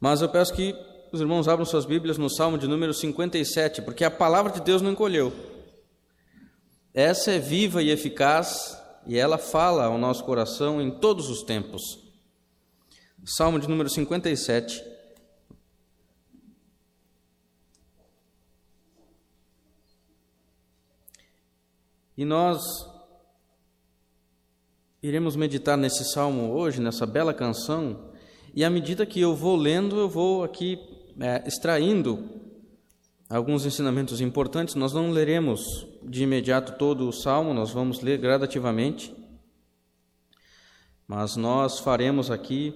Mas 0.00 0.22
eu 0.22 0.28
peço 0.30 0.54
que 0.54 0.74
os 1.12 1.20
irmãos 1.20 1.46
abram 1.46 1.66
suas 1.66 1.84
Bíblias 1.84 2.16
no 2.16 2.30
Salmo 2.30 2.56
de 2.56 2.66
número 2.66 2.94
57, 2.94 3.82
porque 3.82 4.04
a 4.04 4.10
palavra 4.10 4.50
de 4.50 4.60
Deus 4.60 4.80
não 4.80 4.92
encolheu. 4.92 5.32
Essa 6.94 7.32
é 7.32 7.38
viva 7.38 7.82
e 7.82 7.90
eficaz 7.90 8.80
e 9.06 9.18
ela 9.18 9.38
fala 9.38 9.84
ao 9.84 9.98
nosso 9.98 10.24
coração 10.24 10.80
em 10.80 10.90
todos 10.90 11.28
os 11.28 11.42
tempos. 11.42 11.82
Salmo 13.24 13.60
de 13.60 13.68
número 13.68 13.88
57. 13.88 14.82
E 22.16 22.24
nós 22.24 22.62
iremos 25.02 25.36
meditar 25.36 25.76
nesse 25.76 26.04
salmo 26.12 26.52
hoje, 26.52 26.80
nessa 26.80 27.06
bela 27.06 27.32
canção, 27.32 28.09
e 28.54 28.64
à 28.64 28.70
medida 28.70 29.06
que 29.06 29.20
eu 29.20 29.34
vou 29.34 29.56
lendo, 29.56 29.98
eu 29.98 30.08
vou 30.08 30.42
aqui 30.42 30.78
é, 31.20 31.46
extraindo 31.46 32.28
alguns 33.28 33.64
ensinamentos 33.64 34.20
importantes. 34.20 34.74
Nós 34.74 34.92
não 34.92 35.10
leremos 35.10 35.86
de 36.02 36.24
imediato 36.24 36.78
todo 36.78 37.08
o 37.08 37.12
salmo, 37.12 37.54
nós 37.54 37.70
vamos 37.70 38.00
ler 38.00 38.18
gradativamente, 38.18 39.14
mas 41.06 41.36
nós 41.36 41.78
faremos 41.78 42.30
aqui, 42.30 42.74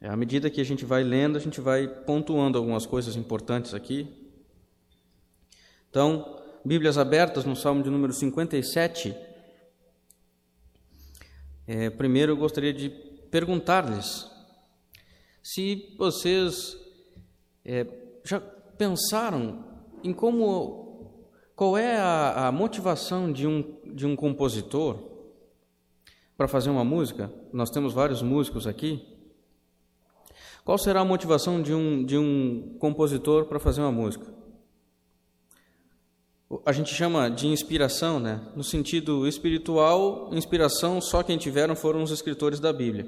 é, 0.00 0.08
à 0.08 0.16
medida 0.16 0.48
que 0.48 0.60
a 0.60 0.64
gente 0.64 0.84
vai 0.84 1.02
lendo, 1.02 1.36
a 1.36 1.40
gente 1.40 1.60
vai 1.60 1.86
pontuando 1.86 2.56
algumas 2.56 2.86
coisas 2.86 3.16
importantes 3.16 3.74
aqui. 3.74 4.08
Então, 5.90 6.38
Bíblias 6.64 6.98
abertas 6.98 7.46
no 7.46 7.56
salmo 7.56 7.82
de 7.82 7.88
número 7.88 8.12
57. 8.12 9.14
É, 11.66 11.88
primeiro 11.88 12.32
eu 12.32 12.36
gostaria 12.36 12.72
de 12.72 12.90
perguntar-lhes 13.30 14.29
se 15.42 15.94
vocês 15.98 16.76
é, 17.64 17.86
já 18.24 18.40
pensaram 18.40 19.64
em 20.02 20.12
como 20.12 20.90
qual 21.60 21.76
é 21.76 21.96
a, 21.96 22.48
a 22.48 22.52
motivação 22.52 23.30
de 23.30 23.46
um, 23.46 23.76
de 23.84 24.06
um 24.06 24.16
compositor 24.16 24.98
para 26.36 26.48
fazer 26.48 26.70
uma 26.70 26.84
música? 26.84 27.30
Nós 27.52 27.68
temos 27.68 27.92
vários 27.92 28.22
músicos 28.22 28.66
aqui. 28.66 29.06
Qual 30.64 30.78
será 30.78 31.00
a 31.00 31.04
motivação 31.04 31.60
de 31.60 31.74
um, 31.74 32.02
de 32.02 32.16
um 32.16 32.76
compositor 32.78 33.44
para 33.44 33.60
fazer 33.60 33.82
uma 33.82 33.92
música? 33.92 34.26
A 36.64 36.72
gente 36.72 36.94
chama 36.94 37.28
de 37.28 37.46
inspiração, 37.46 38.18
né? 38.18 38.40
No 38.56 38.64
sentido 38.64 39.28
espiritual, 39.28 40.30
inspiração 40.32 41.00
só 41.00 41.22
quem 41.22 41.36
tiveram 41.36 41.76
foram 41.76 42.02
os 42.02 42.10
escritores 42.10 42.58
da 42.58 42.72
Bíblia. 42.72 43.06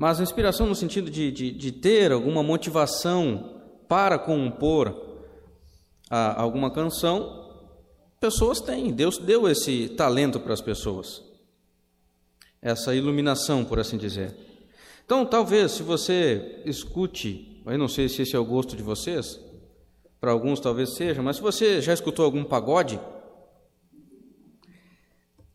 Mas 0.00 0.18
inspiração 0.18 0.66
no 0.66 0.74
sentido 0.74 1.10
de, 1.10 1.30
de, 1.30 1.50
de 1.50 1.70
ter 1.70 2.10
alguma 2.10 2.42
motivação 2.42 3.60
para 3.86 4.18
compor 4.18 4.98
a, 6.08 6.40
alguma 6.40 6.70
canção, 6.70 7.50
pessoas 8.18 8.62
têm. 8.62 8.94
Deus 8.94 9.18
deu 9.18 9.46
esse 9.46 9.90
talento 9.90 10.40
para 10.40 10.54
as 10.54 10.62
pessoas, 10.62 11.22
essa 12.62 12.94
iluminação, 12.94 13.62
por 13.62 13.78
assim 13.78 13.98
dizer. 13.98 14.34
Então, 15.04 15.26
talvez, 15.26 15.72
se 15.72 15.82
você 15.82 16.62
escute, 16.64 17.62
eu 17.66 17.76
não 17.76 17.86
sei 17.86 18.08
se 18.08 18.22
esse 18.22 18.34
é 18.34 18.38
o 18.38 18.44
gosto 18.44 18.74
de 18.74 18.82
vocês, 18.82 19.38
para 20.18 20.30
alguns 20.30 20.60
talvez 20.60 20.94
seja, 20.94 21.20
mas 21.20 21.36
se 21.36 21.42
você 21.42 21.82
já 21.82 21.92
escutou 21.92 22.24
algum 22.24 22.42
pagode, 22.42 22.98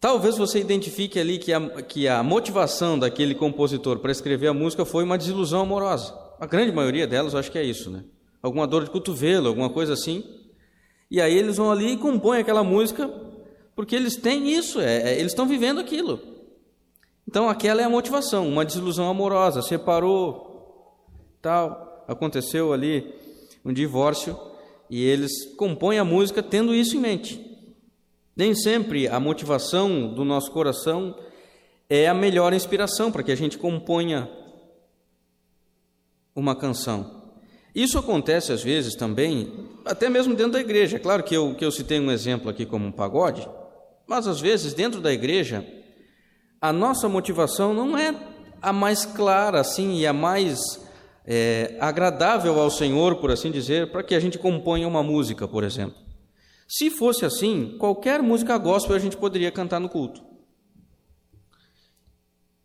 Talvez 0.05 0.37
você 0.37 0.59
identifique 0.59 1.19
ali 1.19 1.39
que 1.39 1.51
a, 1.51 1.81
que 1.81 2.07
a 2.07 2.21
motivação 2.21 2.99
daquele 2.99 3.33
compositor 3.33 3.97
para 3.97 4.11
escrever 4.11 4.49
a 4.49 4.53
música 4.53 4.85
foi 4.85 5.03
uma 5.03 5.17
desilusão 5.17 5.61
amorosa. 5.61 6.15
A 6.39 6.45
grande 6.45 6.71
maioria 6.71 7.07
delas, 7.07 7.33
eu 7.33 7.39
acho 7.39 7.51
que 7.51 7.57
é 7.57 7.63
isso, 7.63 7.89
né? 7.89 8.03
Alguma 8.39 8.67
dor 8.67 8.83
de 8.83 8.91
cotovelo, 8.91 9.47
alguma 9.47 9.67
coisa 9.67 9.93
assim. 9.93 10.23
E 11.09 11.19
aí 11.19 11.35
eles 11.35 11.57
vão 11.57 11.71
ali 11.71 11.93
e 11.93 11.97
compõem 11.97 12.39
aquela 12.39 12.63
música 12.63 13.11
porque 13.75 13.95
eles 13.95 14.15
têm 14.15 14.51
isso, 14.51 14.79
é, 14.79 15.13
é, 15.13 15.19
eles 15.19 15.31
estão 15.31 15.47
vivendo 15.47 15.79
aquilo. 15.79 16.21
Então 17.27 17.49
aquela 17.49 17.81
é 17.81 17.85
a 17.85 17.89
motivação, 17.89 18.47
uma 18.47 18.63
desilusão 18.63 19.09
amorosa, 19.09 19.63
separou, 19.63 20.99
tal, 21.41 22.05
aconteceu 22.07 22.71
ali 22.73 23.11
um 23.65 23.73
divórcio 23.73 24.39
e 24.87 25.03
eles 25.03 25.55
compõem 25.55 25.97
a 25.97 26.05
música 26.05 26.43
tendo 26.43 26.75
isso 26.75 26.95
em 26.95 26.99
mente. 26.99 27.44
Nem 28.35 28.53
sempre 28.53 29.07
a 29.07 29.19
motivação 29.19 30.13
do 30.13 30.25
nosso 30.25 30.51
coração 30.51 31.15
é 31.89 32.07
a 32.07 32.13
melhor 32.13 32.53
inspiração 32.53 33.11
para 33.11 33.23
que 33.23 33.31
a 33.31 33.35
gente 33.35 33.57
componha 33.57 34.29
uma 36.35 36.55
canção. 36.55 37.23
Isso 37.73 37.97
acontece 37.97 38.51
às 38.51 38.61
vezes 38.61 38.95
também, 38.95 39.69
até 39.85 40.09
mesmo 40.09 40.35
dentro 40.35 40.53
da 40.53 40.59
igreja. 40.59 40.99
Claro 40.99 41.23
que 41.23 41.35
eu, 41.35 41.55
que 41.55 41.63
eu 41.63 41.71
citei 41.71 41.99
um 41.99 42.11
exemplo 42.11 42.49
aqui 42.49 42.65
como 42.65 42.85
um 42.85 42.91
pagode, 42.91 43.47
mas 44.05 44.27
às 44.27 44.41
vezes 44.41 44.73
dentro 44.73 44.99
da 44.99 45.13
igreja 45.13 45.65
a 46.59 46.73
nossa 46.73 47.07
motivação 47.07 47.73
não 47.73 47.97
é 47.97 48.13
a 48.61 48.73
mais 48.73 49.05
clara 49.05 49.61
assim 49.61 49.99
e 49.99 50.07
a 50.07 50.13
mais 50.13 50.59
é, 51.25 51.77
agradável 51.79 52.59
ao 52.59 52.69
Senhor, 52.69 53.15
por 53.17 53.31
assim 53.31 53.51
dizer, 53.51 53.91
para 53.91 54.03
que 54.03 54.15
a 54.15 54.19
gente 54.19 54.37
componha 54.37 54.87
uma 54.87 55.03
música, 55.03 55.47
por 55.47 55.63
exemplo. 55.63 56.04
Se 56.67 56.89
fosse 56.89 57.25
assim, 57.25 57.75
qualquer 57.79 58.21
música 58.21 58.57
gospel 58.57 58.95
a 58.95 58.99
gente 58.99 59.17
poderia 59.17 59.51
cantar 59.51 59.79
no 59.79 59.89
culto. 59.89 60.23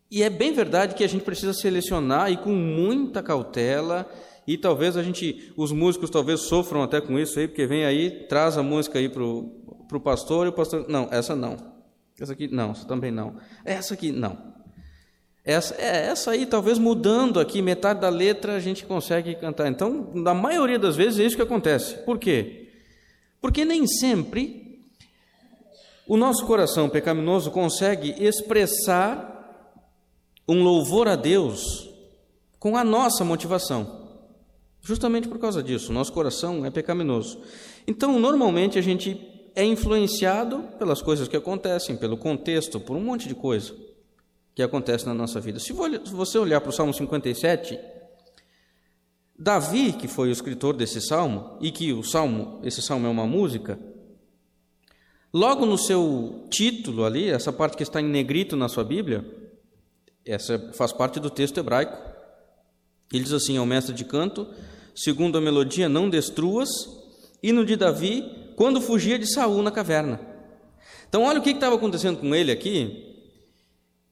E 0.09 0.23
é 0.23 0.29
bem 0.29 0.51
verdade 0.51 0.93
que 0.93 1.03
a 1.03 1.07
gente 1.07 1.23
precisa 1.23 1.53
selecionar 1.53 2.31
e 2.31 2.37
com 2.37 2.51
muita 2.51 3.23
cautela, 3.23 4.11
e 4.45 4.57
talvez 4.57 4.97
a 4.97 5.03
gente, 5.03 5.53
os 5.55 5.71
músicos 5.71 6.09
talvez 6.09 6.41
sofram 6.41 6.83
até 6.83 6.99
com 6.99 7.17
isso 7.17 7.39
aí, 7.39 7.47
porque 7.47 7.65
vem 7.65 7.85
aí, 7.85 8.27
traz 8.27 8.57
a 8.57 8.63
música 8.63 8.99
aí 8.99 9.07
para 9.07 9.23
o 9.23 10.01
pastor, 10.03 10.47
e 10.47 10.49
o 10.49 10.53
pastor, 10.53 10.85
não, 10.89 11.07
essa 11.11 11.35
não. 11.35 11.55
Essa 12.19 12.33
aqui, 12.33 12.47
não, 12.47 12.71
essa 12.71 12.85
também 12.85 13.11
não. 13.11 13.37
Essa 13.63 13.93
aqui, 13.93 14.11
não. 14.11 14.51
Essa, 15.43 15.75
é, 15.75 16.07
essa 16.07 16.31
aí, 16.31 16.45
talvez 16.45 16.77
mudando 16.77 17.39
aqui 17.39 17.61
metade 17.61 18.01
da 18.01 18.09
letra, 18.09 18.55
a 18.55 18.59
gente 18.59 18.85
consegue 18.85 19.33
cantar. 19.35 19.67
Então, 19.69 20.11
na 20.13 20.33
maioria 20.33 20.77
das 20.77 20.95
vezes 20.95 21.19
é 21.19 21.23
isso 21.23 21.35
que 21.35 21.41
acontece. 21.41 21.95
Por 22.03 22.19
quê? 22.19 22.60
Porque 23.41 23.65
nem 23.65 23.87
sempre 23.87 24.85
o 26.07 26.15
nosso 26.15 26.45
coração 26.45 26.87
pecaminoso 26.87 27.49
consegue 27.51 28.15
expressar 28.23 29.29
um 30.47 30.63
louvor 30.63 31.07
a 31.07 31.15
Deus 31.15 31.89
com 32.59 32.77
a 32.77 32.83
nossa 32.83 33.25
motivação. 33.25 33.99
Justamente 34.81 35.27
por 35.27 35.39
causa 35.39 35.63
disso, 35.63 35.91
nosso 35.91 36.13
coração 36.13 36.65
é 36.65 36.69
pecaminoso. 36.69 37.41
Então, 37.87 38.19
normalmente 38.19 38.77
a 38.77 38.81
gente 38.81 39.19
é 39.55 39.63
influenciado 39.63 40.63
pelas 40.77 41.01
coisas 41.01 41.27
que 41.27 41.35
acontecem, 41.37 41.95
pelo 41.97 42.17
contexto, 42.17 42.79
por 42.79 42.95
um 42.95 43.01
monte 43.01 43.27
de 43.27 43.35
coisa 43.35 43.75
que 44.53 44.61
acontece 44.61 45.05
na 45.05 45.13
nossa 45.13 45.39
vida. 45.39 45.59
Se 45.59 45.71
você 45.73 46.37
olhar 46.37 46.61
para 46.61 46.69
o 46.69 46.73
Salmo 46.73 46.93
57, 46.93 47.79
Davi, 49.41 49.91
que 49.93 50.07
foi 50.07 50.29
o 50.29 50.31
escritor 50.31 50.77
desse 50.77 51.01
salmo, 51.01 51.57
e 51.59 51.71
que 51.71 51.91
o 51.91 52.03
salmo, 52.03 52.59
esse 52.63 52.79
salmo 52.79 53.07
é 53.07 53.09
uma 53.09 53.25
música, 53.25 53.79
logo 55.33 55.65
no 55.65 55.79
seu 55.79 56.45
título 56.51 57.03
ali, 57.03 57.27
essa 57.27 57.51
parte 57.51 57.75
que 57.75 57.81
está 57.81 57.99
em 57.99 58.07
negrito 58.07 58.55
na 58.55 58.69
sua 58.69 58.83
Bíblia, 58.83 59.25
essa 60.23 60.71
faz 60.73 60.93
parte 60.93 61.19
do 61.19 61.31
texto 61.31 61.57
hebraico. 61.57 61.97
Ele 63.11 63.23
diz 63.23 63.33
assim 63.33 63.57
ao 63.57 63.65
mestre 63.65 63.95
de 63.95 64.05
canto: 64.05 64.47
segundo 64.93 65.39
a 65.39 65.41
melodia, 65.41 65.89
não 65.89 66.07
destruas, 66.07 66.69
hino 67.41 67.65
de 67.65 67.75
Davi, 67.75 68.53
quando 68.55 68.79
fugia 68.79 69.17
de 69.17 69.25
Saul 69.25 69.63
na 69.63 69.71
caverna. 69.71 70.19
Então, 71.09 71.23
olha 71.23 71.39
o 71.39 71.41
que 71.41 71.49
estava 71.49 71.77
acontecendo 71.77 72.19
com 72.19 72.35
ele 72.35 72.51
aqui, 72.51 73.17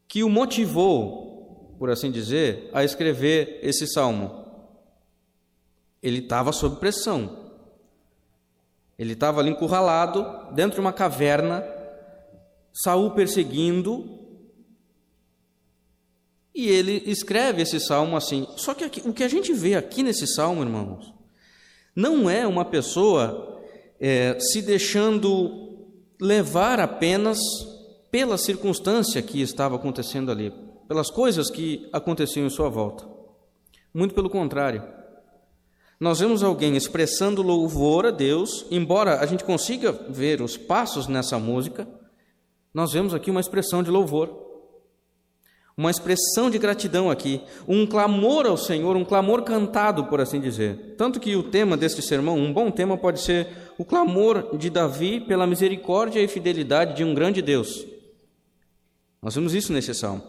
que 0.08 0.24
o 0.24 0.30
motivou, 0.30 1.76
por 1.78 1.92
assim 1.92 2.10
dizer, 2.10 2.68
a 2.74 2.84
escrever 2.84 3.60
esse 3.62 3.86
salmo. 3.86 4.39
Ele 6.02 6.20
estava 6.20 6.52
sob 6.52 6.78
pressão. 6.78 7.50
Ele 8.98 9.14
estava 9.14 9.40
ali 9.40 9.50
encurralado, 9.50 10.54
dentro 10.54 10.76
de 10.76 10.82
uma 10.82 10.92
caverna, 10.92 11.64
Saul 12.74 13.12
perseguindo, 13.12 14.20
e 16.54 16.68
ele 16.68 17.04
escreve 17.06 17.62
esse 17.62 17.80
salmo 17.80 18.18
assim. 18.18 18.46
Só 18.58 18.74
que 18.74 18.84
aqui, 18.84 19.02
o 19.06 19.14
que 19.14 19.24
a 19.24 19.30
gente 19.30 19.54
vê 19.54 19.76
aqui 19.76 20.04
nesse 20.04 20.28
salmo, 20.28 20.62
irmãos, 20.62 21.14
não 21.96 22.30
é 22.30 22.46
uma 22.46 22.66
pessoa 22.66 23.62
é, 24.00 24.38
se 24.40 24.62
deixando 24.62 25.88
levar 26.20 26.82
apenas 26.82 27.40
pela 28.12 28.38
circunstância 28.38 29.22
que 29.22 29.42
estava 29.42 29.78
acontecendo 29.78 30.30
ali, 30.30 30.54
pelas 30.88 31.10
coisas 31.10 31.50
que 31.50 31.88
aconteciam 31.94 32.46
em 32.46 32.50
sua 32.50 32.68
volta. 32.68 33.08
Muito 33.94 34.14
pelo 34.14 34.30
contrário 34.30 34.99
nós 36.00 36.20
vemos 36.20 36.44
alguém 36.44 36.78
expressando 36.78 37.42
louvor 37.42 38.06
a 38.06 38.12
Deus, 38.12 38.66
embora 38.72 39.20
a 39.20 39.26
gente 39.26 39.44
consiga 39.44 39.92
ver 39.92 40.42
os 40.42 40.56
passos 40.56 41.08
nessa 41.08 41.38
música, 41.38 41.88
nós 42.74 42.94
vemos 42.94 43.14
aqui 43.14 43.30
uma 43.30 43.42
expressão 43.42 43.84
de 43.84 43.92
louvor. 43.92 44.48
uma 45.80 45.90
expressão 45.90 46.50
de 46.50 46.60
gratidão 46.60 47.10
aqui, 47.10 47.42
um 47.66 47.88
clamor 47.88 48.46
ao 48.46 48.58
Senhor, 48.58 48.98
um 48.98 49.06
clamor 49.06 49.44
cantado, 49.44 50.04
por 50.08 50.20
assim 50.20 50.42
dizer. 50.42 50.96
Tanto 50.98 51.22
que 51.22 51.38
o 51.38 51.44
tema 51.44 51.78
deste 51.78 52.02
sermão, 52.02 52.38
um 52.38 52.52
bom 52.52 52.70
tema, 52.70 52.98
pode 52.98 53.22
ser 53.22 53.48
o 53.78 53.86
clamor 53.86 54.58
de 54.58 54.70
Davi 54.70 55.22
pela 55.22 55.48
misericórdia 55.48 56.20
e 56.20 56.28
fidelidade 56.28 56.98
de 56.98 57.06
um 57.06 57.14
grande 57.14 57.42
Deus. 57.42 57.88
Nós 59.22 59.36
vemos 59.36 59.54
isso 59.54 59.72
nesse 59.72 59.94
salmo. 59.94 60.22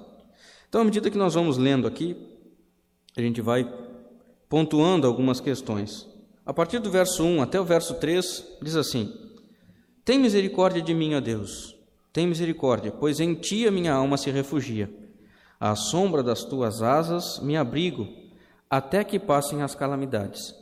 Então, 0.69 0.83
à 0.83 0.85
medida 0.85 1.11
que 1.11 1.19
nós 1.19 1.35
vamos 1.35 1.59
lendo 1.59 1.89
aqui, 1.89 2.17
a 3.17 3.21
gente 3.21 3.41
vai 3.41 3.69
pontuando 4.51 5.07
algumas 5.07 5.41
questões. 5.41 6.07
A 6.45 6.53
partir 6.53 6.81
do 6.81 6.91
verso 6.91 7.23
1 7.23 7.41
até 7.41 7.61
o 7.61 7.65
verso 7.65 7.95
3, 7.95 8.59
diz 8.61 8.75
assim: 8.75 9.15
Tem 10.05 10.19
misericórdia 10.19 10.83
de 10.83 10.93
mim, 10.93 11.15
ó 11.15 11.21
Deus, 11.21 11.77
tem 12.13 12.27
misericórdia, 12.27 12.91
pois 12.91 13.21
em 13.21 13.33
ti 13.35 13.67
a 13.67 13.71
minha 13.71 13.95
alma 13.95 14.17
se 14.17 14.29
refugia. 14.31 14.93
À 15.61 15.77
sombra 15.77 16.23
das 16.23 16.43
tuas 16.43 16.83
asas 16.83 17.39
me 17.39 17.57
abrigo, 17.57 18.09
até 18.69 19.05
que 19.05 19.21
passem 19.21 19.63
as 19.63 19.75
calamidades. 19.75 20.55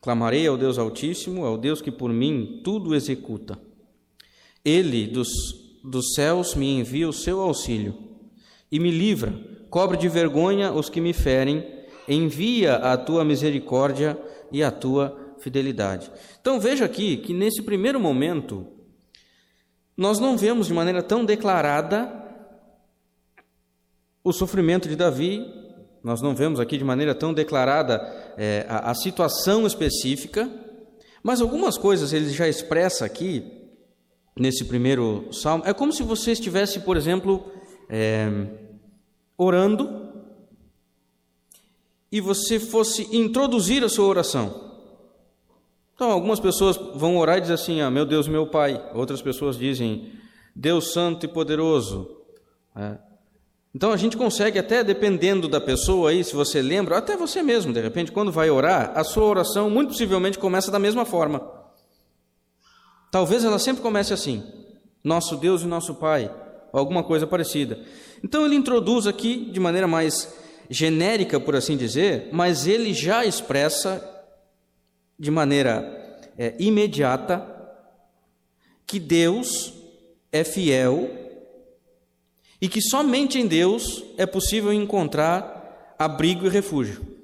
Clamarei 0.00 0.46
ao 0.46 0.56
Deus 0.56 0.78
Altíssimo, 0.78 1.44
ao 1.44 1.58
Deus 1.58 1.82
que 1.82 1.90
por 1.90 2.10
mim 2.10 2.60
tudo 2.64 2.94
executa. 2.94 3.58
Ele 4.64 5.06
dos, 5.06 5.28
dos 5.82 6.14
céus 6.14 6.54
me 6.54 6.78
envia 6.78 7.08
o 7.08 7.12
seu 7.12 7.40
auxílio 7.40 7.94
e 8.72 8.78
me 8.78 8.90
livra, 8.90 9.34
cobre 9.68 9.98
de 9.98 10.08
vergonha 10.08 10.72
os 10.72 10.88
que 10.88 11.00
me 11.00 11.12
ferem, 11.12 11.73
envia 12.08 12.76
a 12.76 12.96
tua 12.96 13.24
misericórdia 13.24 14.18
e 14.52 14.62
a 14.62 14.70
tua 14.70 15.34
fidelidade. 15.38 16.10
Então 16.40 16.60
veja 16.60 16.84
aqui 16.84 17.16
que 17.16 17.32
nesse 17.32 17.62
primeiro 17.62 18.00
momento, 18.00 18.66
nós 19.96 20.18
não 20.18 20.36
vemos 20.36 20.66
de 20.66 20.74
maneira 20.74 21.02
tão 21.02 21.24
declarada 21.24 22.22
o 24.22 24.32
sofrimento 24.32 24.88
de 24.88 24.96
Davi, 24.96 25.44
nós 26.02 26.22
não 26.22 26.34
vemos 26.34 26.58
aqui 26.60 26.78
de 26.78 26.84
maneira 26.84 27.14
tão 27.14 27.32
declarada 27.32 28.00
é, 28.36 28.64
a, 28.68 28.90
a, 28.90 28.94
situação 28.94 29.66
específica, 29.66 30.50
mas 31.22 31.40
algumas 31.40 31.76
coisas 31.78 32.12
ele 32.12 32.30
já 32.30 32.48
expressa 32.48 33.04
aqui, 33.04 33.64
nesse 34.38 34.64
primeiro 34.64 35.32
salmo. 35.32 35.64
É 35.66 35.72
como 35.72 35.92
se 35.92 36.02
você 36.02 36.32
estivesse, 36.32 36.80
por 36.80 36.96
exemplo, 36.96 37.50
é, 37.88 38.28
orando 39.36 40.03
e 42.14 42.20
você 42.20 42.60
fosse 42.60 43.08
introduzir 43.10 43.82
a 43.82 43.88
sua 43.88 44.06
oração. 44.06 44.70
Então, 45.96 46.12
algumas 46.12 46.38
pessoas 46.38 46.76
vão 46.94 47.18
orar 47.18 47.38
e 47.38 47.40
dizem 47.40 47.54
assim: 47.54 47.80
ah, 47.80 47.90
meu 47.90 48.06
Deus, 48.06 48.28
meu 48.28 48.46
Pai. 48.46 48.80
Outras 48.94 49.20
pessoas 49.20 49.58
dizem: 49.58 50.12
Deus 50.54 50.92
Santo 50.92 51.26
e 51.26 51.28
Poderoso. 51.28 52.08
É. 52.76 52.98
Então 53.74 53.90
a 53.90 53.96
gente 53.96 54.16
consegue, 54.16 54.60
até 54.60 54.84
dependendo 54.84 55.48
da 55.48 55.60
pessoa 55.60 56.10
aí, 56.10 56.22
se 56.22 56.36
você 56.36 56.62
lembra, 56.62 56.98
até 56.98 57.16
você 57.16 57.42
mesmo, 57.42 57.72
de 57.72 57.80
repente, 57.80 58.12
quando 58.12 58.30
vai 58.30 58.48
orar, 58.48 58.92
a 58.94 59.02
sua 59.02 59.24
oração 59.24 59.68
muito 59.68 59.88
possivelmente 59.88 60.38
começa 60.38 60.70
da 60.70 60.78
mesma 60.78 61.04
forma. 61.04 61.42
Talvez 63.10 63.44
ela 63.44 63.58
sempre 63.58 63.82
comece 63.82 64.14
assim: 64.14 64.40
Nosso 65.02 65.36
Deus 65.36 65.62
e 65.62 65.66
nosso 65.66 65.96
Pai, 65.96 66.32
alguma 66.72 67.02
coisa 67.02 67.26
parecida. 67.26 67.76
Então 68.22 68.46
ele 68.46 68.54
introduz 68.54 69.04
aqui 69.08 69.50
de 69.50 69.58
maneira 69.58 69.88
mais 69.88 70.43
genérica, 70.68 71.38
por 71.38 71.54
assim 71.54 71.76
dizer, 71.76 72.28
mas 72.32 72.66
ele 72.66 72.92
já 72.92 73.24
expressa 73.24 74.02
de 75.18 75.30
maneira 75.30 76.30
é, 76.36 76.54
imediata 76.58 77.46
que 78.86 78.98
Deus 78.98 79.74
é 80.32 80.44
fiel 80.44 81.10
e 82.60 82.68
que 82.68 82.80
somente 82.80 83.38
em 83.38 83.46
Deus 83.46 84.04
é 84.16 84.26
possível 84.26 84.72
encontrar 84.72 85.94
abrigo 85.98 86.46
e 86.46 86.50
refúgio. 86.50 87.14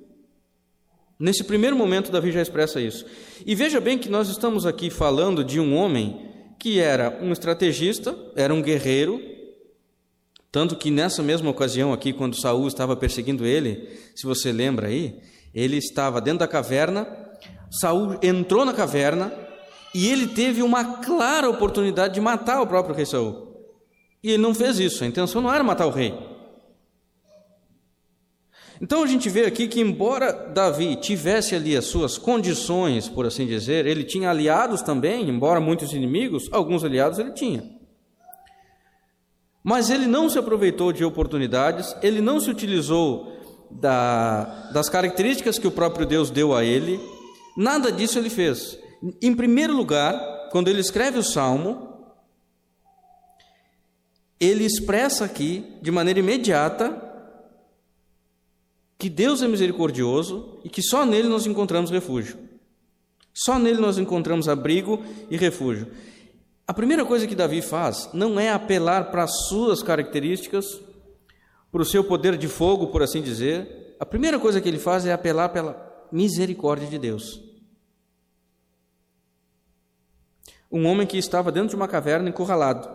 Nesse 1.19 1.45
primeiro 1.45 1.77
momento, 1.77 2.11
Davi 2.11 2.33
já 2.33 2.41
expressa 2.41 2.81
isso. 2.81 3.05
E 3.45 3.55
veja 3.55 3.81
bem 3.81 3.99
que 3.99 4.09
nós 4.09 4.29
estamos 4.29 4.65
aqui 4.65 4.89
falando 4.89 5.45
de 5.45 5.61
um 5.61 5.77
homem 5.77 6.31
que 6.59 6.79
era 6.79 7.19
um 7.23 7.33
estrategista, 7.33 8.17
era 8.35 8.55
um 8.55 8.63
guerreiro, 8.63 9.21
tanto 10.53 10.75
que 10.77 10.91
nessa 10.91 11.23
mesma 11.23 11.51
ocasião 11.51 11.93
aqui, 11.93 12.13
quando 12.13 12.41
Saul 12.41 12.67
estava 12.67 12.97
perseguindo 12.97 13.47
ele, 13.47 13.89
se 14.17 14.27
você 14.27 14.51
lembra 14.51 14.89
aí, 14.89 15.21
ele 15.55 15.77
estava 15.77 16.21
dentro 16.21 16.41
da 16.41 16.49
caverna, 16.49 17.07
Saul 17.71 18.19
entrou 18.21 18.65
na 18.65 18.73
caverna 18.73 19.33
e 19.95 20.09
ele 20.09 20.27
teve 20.27 20.63
uma 20.63 21.03
clara 21.03 21.49
oportunidade 21.49 22.15
de 22.15 22.21
matar 22.21 22.61
o 22.61 22.67
próprio 22.67 22.95
rei 22.95 23.07
Saul. 23.07 23.49
E 24.23 24.31
ele 24.31 24.43
não 24.43 24.55
fez 24.55 24.79
isso, 24.79 25.05
a 25.05 25.07
intenção 25.07 25.41
não 25.41 25.53
era 25.53 25.63
matar 25.63 25.87
o 25.87 25.91
rei. 25.91 26.15
Então 28.81 29.03
a 29.03 29.07
gente 29.07 29.29
vê 29.29 29.45
aqui 29.45 29.69
que, 29.69 29.81
embora 29.81 30.33
Davi 30.33 30.97
tivesse 30.97 31.55
ali 31.55 31.77
as 31.77 31.85
suas 31.85 32.17
condições, 32.17 33.09
por 33.09 33.27
assim 33.27 33.47
dizer, 33.47 33.87
ele 33.87 34.03
tinha 34.03 34.31
aliados 34.31 34.83
também, 34.83 35.29
embora 35.29 35.61
muitos 35.61 35.93
inimigos, 35.93 36.49
alguns 36.51 36.83
aliados 36.83 37.19
ele 37.19 37.33
tinha. 37.33 37.80
Mas 39.63 39.91
ele 39.91 40.07
não 40.07 40.29
se 40.31 40.39
aproveitou 40.39 40.93
de 40.93 41.05
oportunidades, 41.05 41.95
ele 42.03 42.21
não 42.21 42.41
se 42.41 42.49
utilizou 42.49 43.39
da, 43.71 44.71
das 44.73 44.89
características 44.89 45.59
que 45.59 45.67
o 45.67 45.71
próprio 45.71 46.07
Deus 46.07 46.31
deu 46.31 46.55
a 46.55 46.65
ele, 46.65 47.01
nada 47.57 47.93
disso 47.93 48.19
ele 48.19 48.31
fez. 48.31 48.79
Em 49.21 49.35
primeiro 49.35 49.77
lugar, 49.77 50.49
quando 50.51 50.69
ele 50.69 50.81
escreve 50.81 51.19
o 51.19 51.23
salmo, 51.23 51.91
ele 54.39 54.65
expressa 54.65 55.25
aqui, 55.25 55.77
de 55.83 55.91
maneira 55.91 56.21
imediata, 56.21 57.09
que 58.99 59.09
Deus 59.09 59.43
é 59.43 59.49
misericordioso 59.49 60.59
e 60.65 60.69
que 60.69 60.83
só 60.83 61.05
nele 61.07 61.29
nós 61.29 61.47
encontramos 61.47 61.91
refúgio. 61.91 62.39
Só 63.33 63.59
nele 63.59 63.81
nós 63.81 63.99
encontramos 63.99 64.49
abrigo 64.49 65.03
e 65.31 65.37
refúgio. 65.37 65.89
A 66.71 66.73
primeira 66.73 67.05
coisa 67.05 67.27
que 67.27 67.35
Davi 67.35 67.61
faz 67.63 68.09
não 68.13 68.39
é 68.39 68.53
apelar 68.53 69.11
para 69.11 69.25
as 69.25 69.49
suas 69.49 69.83
características, 69.83 70.81
para 71.69 71.83
o 71.83 71.85
seu 71.85 72.05
poder 72.05 72.39
de 72.39 72.47
fogo, 72.47 72.93
por 72.93 73.03
assim 73.03 73.21
dizer. 73.21 73.97
A 73.99 74.07
primeira 74.07 74.39
coisa 74.39 74.61
que 74.61 74.69
ele 74.69 74.79
faz 74.79 75.05
é 75.05 75.13
apelar 75.13 75.49
pela 75.49 76.07
misericórdia 76.13 76.87
de 76.87 76.97
Deus. 76.97 77.43
Um 80.71 80.87
homem 80.87 81.09
que 81.09 81.19
estava 81.19 81.51
dentro 81.51 81.71
de 81.71 81.75
uma 81.75 81.89
caverna 81.89 82.29
encurralado. 82.29 82.89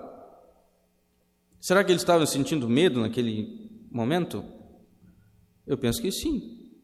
Será 1.60 1.84
que 1.84 1.92
ele 1.92 2.00
estava 2.00 2.26
sentindo 2.26 2.70
medo 2.70 3.02
naquele 3.02 3.86
momento? 3.92 4.42
Eu 5.68 5.78
penso 5.78 6.02
que 6.02 6.14
sim. 6.14 6.80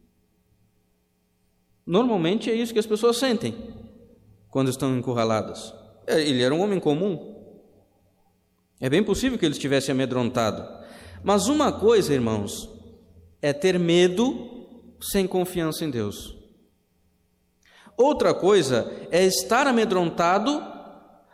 Normalmente 1.85 2.51
é 2.51 2.53
isso 2.53 2.73
que 2.73 2.79
as 2.79 2.85
pessoas 2.85 3.15
sentem 3.15 3.55
quando 4.49 4.67
estão 4.67 4.93
encurraladas. 4.97 5.79
É, 6.11 6.19
ele 6.21 6.43
era 6.43 6.53
um 6.53 6.61
homem 6.61 6.79
comum. 6.79 7.33
É 8.79 8.89
bem 8.89 9.01
possível 9.01 9.37
que 9.37 9.45
ele 9.45 9.53
estivesse 9.53 9.91
amedrontado. 9.91 10.67
Mas 11.23 11.47
uma 11.47 11.71
coisa, 11.71 12.13
irmãos, 12.13 12.69
é 13.41 13.53
ter 13.53 13.79
medo 13.79 14.67
sem 14.99 15.25
confiança 15.25 15.85
em 15.85 15.89
Deus. 15.89 16.35
Outra 17.95 18.33
coisa 18.33 18.91
é 19.09 19.23
estar 19.25 19.67
amedrontado, 19.67 20.61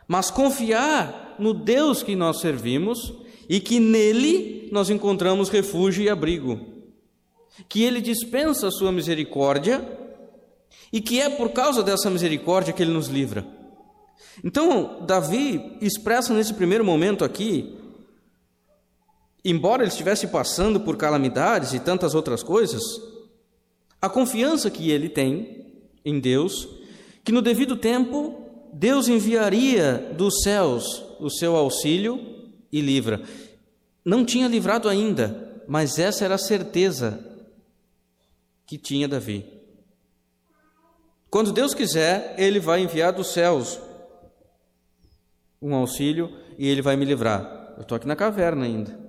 mas 0.08 0.30
confiar 0.30 1.36
no 1.40 1.54
Deus 1.54 2.04
que 2.04 2.16
nós 2.16 2.40
servimos 2.40 3.14
e 3.50 3.60
que 3.60 3.80
nele 3.80 4.70
nós 4.72 4.90
encontramos 4.90 5.50
refúgio 5.50 6.04
e 6.04 6.10
abrigo, 6.10 6.60
que 7.68 7.84
ele 7.84 8.02
dispensa 8.02 8.68
a 8.68 8.72
sua 8.72 8.92
misericórdia 8.92 9.82
e 10.92 11.02
que 11.02 11.20
é 11.20 11.30
por 11.30 11.50
causa 11.50 11.82
dessa 11.82 12.10
misericórdia 12.10 12.74
que 12.74 12.84
ele 12.84 12.92
nos 12.92 13.08
livra. 13.08 13.57
Então, 14.44 15.06
Davi 15.06 15.78
expressa 15.82 16.34
nesse 16.34 16.54
primeiro 16.54 16.86
momento 16.86 17.24
aqui, 17.24 17.78
embora 19.44 19.84
ele 19.84 19.92
estivesse 19.92 20.28
passando 20.28 20.80
por 20.80 20.98
calamidades 20.98 21.74
e 21.74 21.80
tantas 21.80 22.14
outras 22.14 22.44
coisas, 22.44 22.84
a 24.02 24.10
confiança 24.10 24.70
que 24.70 24.92
ele 24.92 25.10
tem 25.10 25.66
em 26.06 26.20
Deus, 26.20 26.68
que 27.24 27.32
no 27.32 27.42
devido 27.42 27.76
tempo 27.76 28.44
Deus 28.72 29.08
enviaria 29.08 30.14
dos 30.16 30.42
céus 30.44 31.04
o 31.20 31.30
seu 31.30 31.56
auxílio 31.56 32.20
e 32.72 32.80
livra. 32.80 33.22
Não 34.06 34.24
tinha 34.24 34.48
livrado 34.48 34.88
ainda, 34.88 35.64
mas 35.68 35.98
essa 35.98 36.24
era 36.24 36.36
a 36.36 36.40
certeza 36.40 37.20
que 38.66 38.78
tinha 38.78 39.08
Davi. 39.08 39.46
Quando 41.30 41.52
Deus 41.52 41.74
quiser, 41.74 42.36
Ele 42.38 42.60
vai 42.60 42.82
enviar 42.82 43.12
dos 43.12 43.34
céus 43.34 43.80
um 45.62 45.76
auxílio 45.76 46.32
e 46.58 46.68
Ele 46.68 46.82
vai 46.82 46.96
me 46.96 47.06
livrar. 47.06 47.74
Eu 47.78 47.84
estou 47.84 47.96
aqui 47.96 48.08
na 48.08 48.16
caverna 48.16 48.66
ainda. 48.66 49.00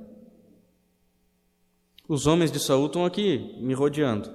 Os 2.09 2.27
homens 2.27 2.51
de 2.51 2.59
Saul 2.59 2.87
estão 2.87 3.05
aqui 3.05 3.57
me 3.61 3.75
rodeando. 3.75 4.31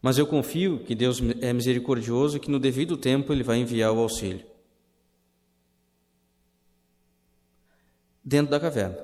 Mas 0.00 0.18
eu 0.18 0.26
confio 0.26 0.80
que 0.80 0.94
Deus 0.94 1.20
é 1.40 1.52
misericordioso 1.52 2.36
e 2.36 2.40
que 2.40 2.50
no 2.50 2.58
devido 2.58 2.96
tempo 2.96 3.32
Ele 3.32 3.42
vai 3.42 3.58
enviar 3.58 3.92
o 3.92 4.00
auxílio. 4.00 4.52
dentro 8.24 8.50
da 8.50 8.60
caverna. 8.60 8.98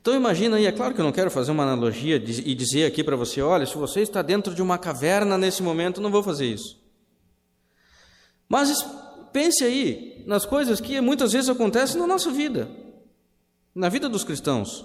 Então 0.00 0.14
imagina 0.14 0.56
aí, 0.56 0.66
é 0.66 0.72
claro 0.72 0.94
que 0.94 1.00
eu 1.00 1.04
não 1.04 1.12
quero 1.12 1.30
fazer 1.30 1.50
uma 1.50 1.62
analogia 1.62 2.16
e 2.16 2.54
dizer 2.54 2.84
aqui 2.84 3.02
para 3.02 3.16
você, 3.16 3.40
olha, 3.40 3.66
se 3.66 3.76
você 3.76 4.00
está 4.00 4.22
dentro 4.22 4.54
de 4.54 4.62
uma 4.62 4.78
caverna 4.78 5.38
nesse 5.38 5.62
momento, 5.62 6.00
não 6.00 6.10
vou 6.10 6.22
fazer 6.22 6.46
isso. 6.46 6.80
Mas 8.48 8.86
pense 9.32 9.64
aí 9.64 10.13
nas 10.24 10.46
coisas 10.46 10.80
que 10.80 11.00
muitas 11.00 11.32
vezes 11.32 11.50
acontecem 11.50 12.00
na 12.00 12.06
nossa 12.06 12.30
vida, 12.30 12.68
na 13.74 13.88
vida 13.88 14.08
dos 14.08 14.24
cristãos. 14.24 14.84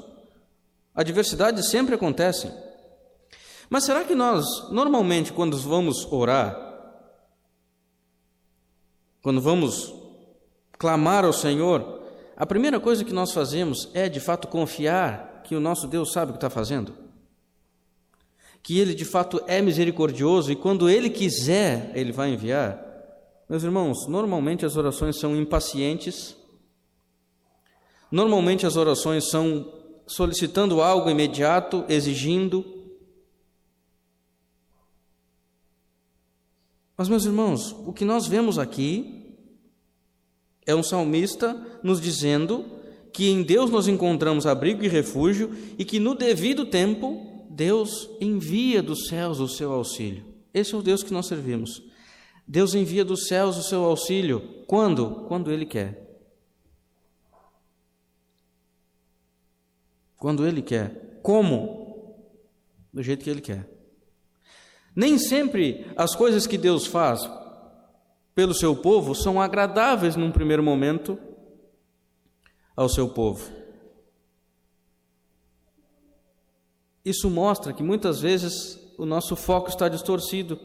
Adversidades 0.94 1.70
sempre 1.70 1.96
acontecem. 1.96 2.52
Mas 3.70 3.84
será 3.84 4.04
que 4.04 4.16
nós, 4.16 4.46
normalmente, 4.72 5.32
quando 5.32 5.58
vamos 5.58 6.06
orar, 6.12 6.58
quando 9.22 9.40
vamos 9.40 9.94
clamar 10.78 11.24
ao 11.24 11.34
Senhor, 11.34 12.02
a 12.36 12.46
primeira 12.46 12.80
coisa 12.80 13.04
que 13.04 13.14
nós 13.14 13.32
fazemos 13.32 13.90
é 13.94 14.10
de 14.10 14.20
fato 14.20 14.48
confiar 14.48 15.44
que 15.44 15.56
o 15.56 15.60
nosso 15.60 15.88
Deus 15.88 16.12
sabe 16.12 16.32
o 16.32 16.34
que 16.34 16.38
está 16.38 16.50
fazendo? 16.50 16.94
Que 18.64 18.80
Ele 18.80 18.96
de 18.96 19.06
fato 19.06 19.42
é 19.46 19.62
misericordioso 19.62 20.52
e 20.52 20.56
quando 20.56 20.90
Ele 20.90 21.10
quiser, 21.10 21.92
Ele 21.94 22.12
vai 22.12 22.30
enviar? 22.30 22.89
Meus 23.50 23.64
irmãos, 23.64 24.06
normalmente 24.08 24.64
as 24.64 24.78
orações 24.78 25.18
são 25.18 25.36
impacientes, 25.36 26.38
normalmente 28.12 28.68
as 28.68 28.76
orações 28.76 29.28
são 29.28 29.74
solicitando 30.06 30.84
algo 30.84 31.10
imediato, 31.10 31.84
exigindo. 31.90 32.64
Mas, 36.96 37.10
meus 37.10 37.26
irmãos, 37.26 37.72
o 37.88 37.92
que 37.92 38.06
nós 38.06 38.28
vemos 38.28 38.60
aqui 38.60 39.36
é 40.64 40.76
um 40.76 40.84
salmista 40.84 41.60
nos 41.82 42.00
dizendo 42.00 42.64
que 43.12 43.30
em 43.32 43.42
Deus 43.42 43.72
nós 43.72 43.88
encontramos 43.88 44.46
abrigo 44.46 44.84
e 44.84 44.88
refúgio 44.88 45.50
e 45.76 45.84
que 45.84 46.00
no 46.00 46.14
devido 46.14 46.68
tempo 46.68 47.48
Deus 47.50 48.08
envia 48.22 48.84
dos 48.84 49.08
céus 49.08 49.40
o 49.40 49.48
seu 49.48 49.72
auxílio. 49.72 50.24
Esse 50.54 50.76
é 50.76 50.78
o 50.78 50.84
Deus 50.84 51.02
que 51.02 51.14
nós 51.14 51.26
servimos. 51.26 51.89
Deus 52.52 52.74
envia 52.74 53.06
dos 53.06 53.28
céus 53.28 53.58
o 53.58 53.62
seu 53.62 53.84
auxílio. 53.84 54.66
Quando? 54.66 55.28
Quando 55.28 55.52
Ele 55.52 55.68
quer. 55.68 56.04
Quando 60.18 60.48
Ele 60.48 60.64
quer. 60.64 61.20
Como? 61.22 62.18
Do 62.92 63.04
jeito 63.04 63.24
que 63.24 63.30
Ele 63.30 63.40
quer. 63.40 63.70
Nem 64.96 65.20
sempre 65.20 65.86
as 65.96 66.16
coisas 66.16 66.48
que 66.48 66.58
Deus 66.58 66.88
faz 66.88 67.22
pelo 68.34 68.56
seu 68.56 68.76
povo 68.76 69.14
são 69.14 69.40
agradáveis 69.40 70.16
num 70.16 70.32
primeiro 70.32 70.64
momento 70.64 71.20
ao 72.76 72.90
seu 72.90 73.10
povo. 73.10 73.48
Isso 77.06 77.30
mostra 77.30 77.74
que 77.74 77.84
muitas 77.84 78.20
vezes 78.20 78.80
o 78.98 79.06
nosso 79.06 79.36
foco 79.36 79.70
está 79.70 79.88
distorcido. 79.88 80.60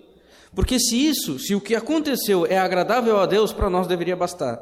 Porque 0.55 0.79
se 0.79 0.97
isso, 0.97 1.39
se 1.39 1.55
o 1.55 1.61
que 1.61 1.75
aconteceu 1.75 2.47
é 2.47 2.59
agradável 2.59 3.19
a 3.19 3.27
Deus, 3.27 3.53
para 3.53 3.69
nós 3.69 3.87
deveria 3.87 4.17
bastar. 4.17 4.61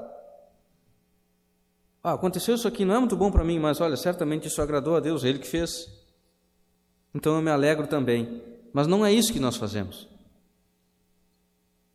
Ah, 2.03 2.15
aconteceu 2.15 2.55
isso 2.55 2.67
aqui, 2.67 2.85
não 2.85 2.95
é 2.95 2.99
muito 2.99 3.17
bom 3.17 3.31
para 3.31 3.45
mim, 3.45 3.59
mas 3.59 3.81
olha, 3.81 3.97
certamente 3.97 4.49
isso 4.49 4.61
agradou 4.61 4.97
a 4.97 5.01
Deus, 5.01 5.23
Ele 5.23 5.39
que 5.39 5.47
fez. 5.47 5.89
Então 7.15 7.37
eu 7.37 7.43
me 7.43 7.51
alegro 7.51 7.87
também. 7.87 8.43
Mas 8.73 8.87
não 8.87 9.05
é 9.05 9.13
isso 9.13 9.33
que 9.33 9.39
nós 9.39 9.57
fazemos. 9.57 10.09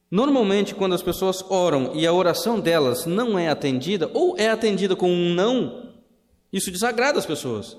Normalmente, 0.10 0.76
quando 0.76 0.94
as 0.94 1.02
pessoas 1.02 1.44
oram 1.50 1.92
e 1.94 2.08
a 2.08 2.14
oração 2.14 2.60
delas 2.60 3.06
não 3.06 3.38
é 3.38 3.50
atendida, 3.50 4.10
ou 4.14 4.38
é 4.38 4.50
atendida 4.50 4.96
com 4.96 5.12
um 5.12 5.34
não, 5.34 5.92
isso 6.54 6.72
desagrada 6.72 7.20
as 7.20 7.26
pessoas. 7.26 7.76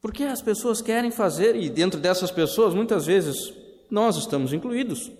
Porque 0.00 0.24
as 0.24 0.40
pessoas 0.40 0.80
querem 0.80 1.10
fazer, 1.10 1.54
e 1.56 1.68
dentro 1.68 2.00
dessas 2.00 2.30
pessoas, 2.30 2.74
muitas 2.74 3.06
vezes, 3.06 3.52
nós 3.90 4.16
estamos 4.16 4.52
incluídos. 4.52 5.10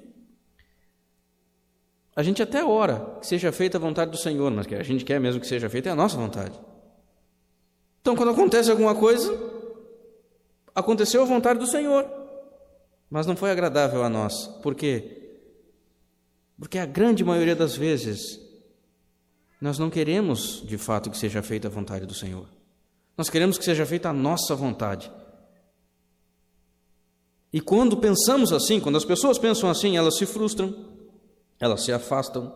A 2.17 2.23
gente 2.23 2.43
até 2.43 2.65
ora 2.65 3.19
que 3.21 3.27
seja 3.27 3.53
feita 3.53 3.79
a 3.79 3.81
vontade 3.81 4.11
do 4.11 4.17
Senhor, 4.17 4.51
mas 4.51 4.67
que 4.67 4.75
a 4.75 4.83
gente 4.83 5.05
quer 5.05 5.21
mesmo 5.21 5.41
que 5.41 5.47
seja 5.47 5.69
feita 5.69 5.89
é 5.89 5.93
a 5.93 5.97
nossa 5.97 6.17
vontade. 6.17 6.59
Então, 8.01 8.17
quando 8.17 8.31
acontece 8.31 8.71
alguma 8.71 8.95
coisa, 8.95 9.39
aconteceu 10.75 11.23
a 11.23 11.27
vontade 11.27 11.59
do 11.59 11.67
Senhor 11.67 12.21
mas 13.11 13.27
não 13.27 13.37
foi 13.37 13.51
agradável 13.51 14.05
a 14.05 14.09
nós. 14.09 14.47
Por 14.63 14.75
quê? 14.75 15.41
Porque 16.57 16.79
a 16.79 16.87
grande 16.87 17.25
maioria 17.25 17.57
das 17.57 17.75
vezes 17.77 18.41
nós 19.61 19.79
não 19.79 19.91
queremos 19.91 20.63
de 20.65 20.79
fato 20.79 21.11
que 21.11 21.19
seja 21.19 21.43
feita 21.43 21.67
a 21.67 21.71
vontade 21.71 22.07
do 22.07 22.15
Senhor. 22.15 22.49
Nós 23.21 23.29
queremos 23.29 23.59
que 23.59 23.65
seja 23.67 23.85
feita 23.85 24.09
a 24.09 24.15
nossa 24.15 24.55
vontade. 24.55 25.13
E 27.53 27.61
quando 27.61 27.99
pensamos 27.99 28.51
assim, 28.51 28.81
quando 28.81 28.97
as 28.97 29.05
pessoas 29.05 29.39
pensam 29.39 29.69
assim, 29.69 29.95
elas 29.95 30.17
se 30.17 30.25
frustram, 30.25 30.75
elas 31.61 31.85
se 31.85 31.93
afastam, 31.93 32.51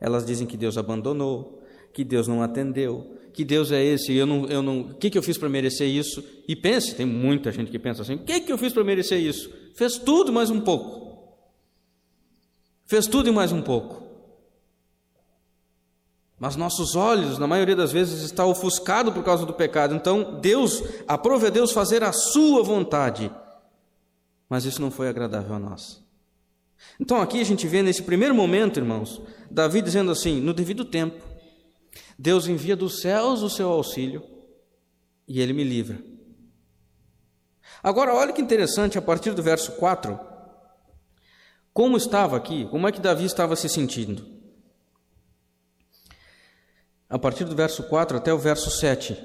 elas 0.00 0.24
dizem 0.24 0.46
que 0.46 0.56
Deus 0.56 0.78
abandonou, 0.78 1.62
que 1.92 2.02
Deus 2.04 2.26
não 2.26 2.42
atendeu, 2.42 3.18
que 3.34 3.44
Deus 3.44 3.70
é 3.70 3.84
esse, 3.84 4.14
eu 4.14 4.24
não, 4.24 4.46
eu 4.46 4.62
não, 4.62 4.80
o 4.80 4.94
que, 4.94 5.10
que 5.10 5.18
eu 5.18 5.22
fiz 5.22 5.36
para 5.36 5.50
merecer 5.50 5.86
isso? 5.86 6.24
E 6.48 6.56
pense, 6.56 6.94
tem 6.94 7.04
muita 7.04 7.52
gente 7.52 7.70
que 7.70 7.78
pensa 7.78 8.00
assim, 8.00 8.14
o 8.14 8.24
que, 8.24 8.40
que 8.40 8.50
eu 8.50 8.56
fiz 8.56 8.72
para 8.72 8.82
merecer 8.82 9.20
isso? 9.20 9.52
Fez 9.74 9.98
tudo 9.98 10.32
mais 10.32 10.48
um 10.48 10.62
pouco. 10.62 11.36
Fez 12.86 13.06
tudo 13.06 13.28
e 13.28 13.30
mais 13.30 13.52
um 13.52 13.60
pouco. 13.60 14.07
Mas 16.38 16.54
nossos 16.54 16.94
olhos, 16.94 17.38
na 17.38 17.46
maioria 17.46 17.74
das 17.74 17.90
vezes, 17.90 18.22
está 18.22 18.46
ofuscado 18.46 19.12
por 19.12 19.24
causa 19.24 19.44
do 19.44 19.52
pecado. 19.52 19.94
Então, 19.94 20.38
Deus, 20.40 20.82
aprove 21.06 21.48
a 21.48 21.50
Deus 21.50 21.72
fazer 21.72 22.04
a 22.04 22.12
sua 22.12 22.62
vontade. 22.62 23.30
Mas 24.48 24.64
isso 24.64 24.80
não 24.80 24.90
foi 24.90 25.08
agradável 25.08 25.56
a 25.56 25.58
nós. 25.58 26.02
Então, 27.00 27.20
aqui 27.20 27.40
a 27.40 27.44
gente 27.44 27.66
vê 27.66 27.82
nesse 27.82 28.04
primeiro 28.04 28.34
momento, 28.34 28.78
irmãos, 28.78 29.20
Davi 29.50 29.82
dizendo 29.82 30.12
assim: 30.12 30.40
no 30.40 30.54
devido 30.54 30.84
tempo, 30.84 31.22
Deus 32.16 32.46
envia 32.46 32.76
dos 32.76 33.00
céus 33.00 33.42
o 33.42 33.50
seu 33.50 33.68
auxílio 33.68 34.22
e 35.26 35.40
ele 35.40 35.52
me 35.52 35.64
livra. 35.64 35.98
Agora, 37.82 38.14
olha 38.14 38.32
que 38.32 38.40
interessante, 38.40 38.96
a 38.96 39.02
partir 39.02 39.32
do 39.32 39.42
verso 39.42 39.72
4, 39.72 40.18
como 41.72 41.96
estava 41.96 42.36
aqui, 42.36 42.66
como 42.70 42.86
é 42.88 42.92
que 42.92 43.00
Davi 43.00 43.24
estava 43.24 43.54
se 43.56 43.68
sentindo? 43.68 44.37
A 47.10 47.18
partir 47.18 47.44
do 47.44 47.56
verso 47.56 47.84
4 47.84 48.18
até 48.18 48.32
o 48.32 48.38
verso 48.38 48.70
7, 48.70 49.16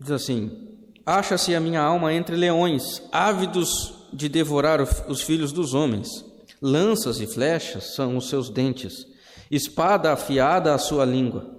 diz 0.00 0.10
assim: 0.10 0.78
Acha-se 1.04 1.54
a 1.54 1.60
minha 1.60 1.80
alma 1.80 2.14
entre 2.14 2.34
leões, 2.34 3.02
ávidos 3.12 4.08
de 4.12 4.28
devorar 4.28 4.80
os 4.80 5.20
filhos 5.22 5.52
dos 5.52 5.74
homens. 5.74 6.24
Lanças 6.62 7.20
e 7.20 7.26
flechas 7.26 7.94
são 7.94 8.16
os 8.16 8.28
seus 8.28 8.48
dentes, 8.48 9.06
espada 9.50 10.12
afiada 10.12 10.74
a 10.74 10.78
sua 10.78 11.04
língua. 11.04 11.58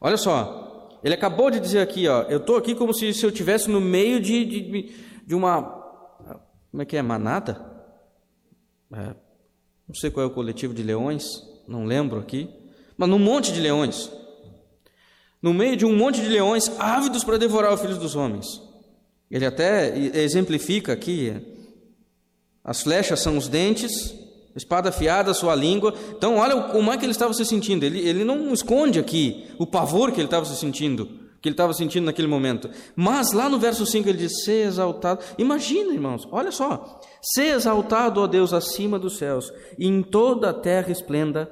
Olha 0.00 0.16
só, 0.16 0.98
ele 1.02 1.14
acabou 1.14 1.50
de 1.50 1.60
dizer 1.60 1.80
aqui, 1.80 2.08
ó, 2.08 2.22
eu 2.22 2.38
estou 2.38 2.56
aqui 2.56 2.74
como 2.74 2.92
se, 2.92 3.12
se 3.14 3.24
eu 3.24 3.30
estivesse 3.30 3.70
no 3.70 3.80
meio 3.80 4.20
de, 4.20 4.44
de, 4.44 4.96
de 5.26 5.34
uma. 5.34 5.62
Como 6.70 6.82
é 6.82 6.84
que 6.84 6.96
é? 6.96 7.02
Manada? 7.02 7.64
É, 8.92 9.14
não 9.88 9.94
sei 9.94 10.10
qual 10.10 10.24
é 10.24 10.28
o 10.28 10.32
coletivo 10.32 10.74
de 10.74 10.82
leões, 10.82 11.24
não 11.66 11.84
lembro 11.84 12.18
aqui, 12.18 12.48
mas 12.96 13.08
num 13.08 13.18
monte 13.18 13.52
de 13.52 13.60
leões. 13.60 14.10
No 15.46 15.54
meio 15.54 15.76
de 15.76 15.86
um 15.86 15.94
monte 15.96 16.20
de 16.20 16.26
leões 16.26 16.68
ávidos 16.76 17.22
para 17.22 17.38
devorar 17.38 17.72
os 17.72 17.80
filhos 17.80 17.98
dos 17.98 18.16
homens. 18.16 18.60
Ele 19.30 19.46
até 19.46 19.96
exemplifica 19.96 20.92
aqui: 20.92 21.32
as 22.64 22.82
flechas 22.82 23.20
são 23.20 23.38
os 23.38 23.46
dentes, 23.46 24.12
espada 24.56 24.88
afiada, 24.88 25.32
sua 25.32 25.54
língua. 25.54 25.94
Então, 26.10 26.38
olha 26.38 26.62
como 26.62 26.92
é 26.92 26.98
que 26.98 27.04
ele 27.04 27.12
estava 27.12 27.32
se 27.32 27.44
sentindo. 27.44 27.84
Ele, 27.84 28.00
ele 28.00 28.24
não 28.24 28.52
esconde 28.52 28.98
aqui 28.98 29.46
o 29.56 29.64
pavor 29.64 30.10
que 30.10 30.18
ele 30.18 30.26
estava 30.26 30.44
se 30.44 30.56
sentindo 30.56 31.24
que 31.40 31.48
ele 31.48 31.54
estava 31.54 31.72
sentindo 31.74 32.06
naquele 32.06 32.26
momento. 32.26 32.68
Mas 32.96 33.30
lá 33.32 33.48
no 33.48 33.56
verso 33.56 33.86
5 33.86 34.08
ele 34.08 34.18
diz: 34.18 34.42
Ser 34.42 34.66
exaltado. 34.66 35.20
Imagina, 35.38 35.92
irmãos, 35.92 36.26
olha 36.32 36.50
só. 36.50 37.00
Ser 37.22 37.54
exaltado, 37.54 38.20
ó 38.20 38.26
Deus, 38.26 38.52
acima 38.52 38.98
dos 38.98 39.16
céus, 39.16 39.52
e 39.78 39.86
em 39.86 40.02
toda 40.02 40.50
a 40.50 40.52
terra 40.52 40.90
esplenda 40.90 41.48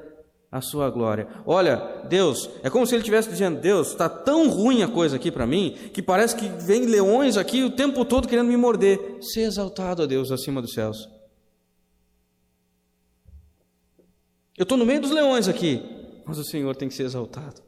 a 0.54 0.60
sua 0.60 0.88
glória. 0.88 1.26
Olha, 1.44 2.04
Deus, 2.08 2.48
é 2.62 2.70
como 2.70 2.86
se 2.86 2.94
ele 2.94 3.00
estivesse 3.00 3.28
dizendo: 3.28 3.60
Deus, 3.60 3.88
está 3.88 4.08
tão 4.08 4.48
ruim 4.48 4.84
a 4.84 4.88
coisa 4.88 5.16
aqui 5.16 5.32
para 5.32 5.44
mim, 5.44 5.76
que 5.92 6.00
parece 6.00 6.36
que 6.36 6.46
vem 6.46 6.86
leões 6.86 7.36
aqui 7.36 7.64
o 7.64 7.72
tempo 7.72 8.04
todo 8.04 8.28
querendo 8.28 8.46
me 8.46 8.56
morder. 8.56 9.18
Ser 9.20 9.40
exaltado, 9.40 10.04
ó 10.04 10.06
Deus, 10.06 10.30
acima 10.30 10.62
dos 10.62 10.72
céus. 10.72 11.08
Eu 14.56 14.62
estou 14.62 14.78
no 14.78 14.86
meio 14.86 15.00
dos 15.00 15.10
leões 15.10 15.48
aqui, 15.48 15.82
mas 16.24 16.38
o 16.38 16.44
Senhor 16.44 16.76
tem 16.76 16.88
que 16.88 16.94
ser 16.94 17.02
exaltado. 17.02 17.60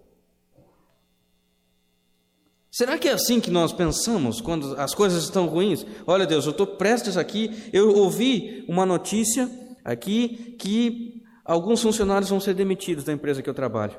Será 2.71 2.97
que 2.97 3.09
é 3.09 3.13
assim 3.13 3.41
que 3.41 3.51
nós 3.51 3.73
pensamos 3.73 4.41
quando 4.41 4.79
as 4.79 4.95
coisas 4.95 5.25
estão 5.25 5.47
ruins? 5.47 5.85
Olha, 6.07 6.25
Deus, 6.25 6.45
eu 6.45 6.53
estou 6.53 6.67
prestes 6.67 7.17
aqui. 7.17 7.51
Eu 7.73 7.97
ouvi 7.97 8.65
uma 8.69 8.87
notícia 8.87 9.51
aqui 9.85 10.55
que 10.57 11.16
alguns 11.47 11.81
funcionários 11.81 12.31
vão 12.31 12.41
ser 12.41 12.55
demitidos 12.55 13.05
da 13.05 13.13
empresa 13.13 13.43
que 13.43 13.49
eu 13.49 13.55
trabalho. 13.55 13.99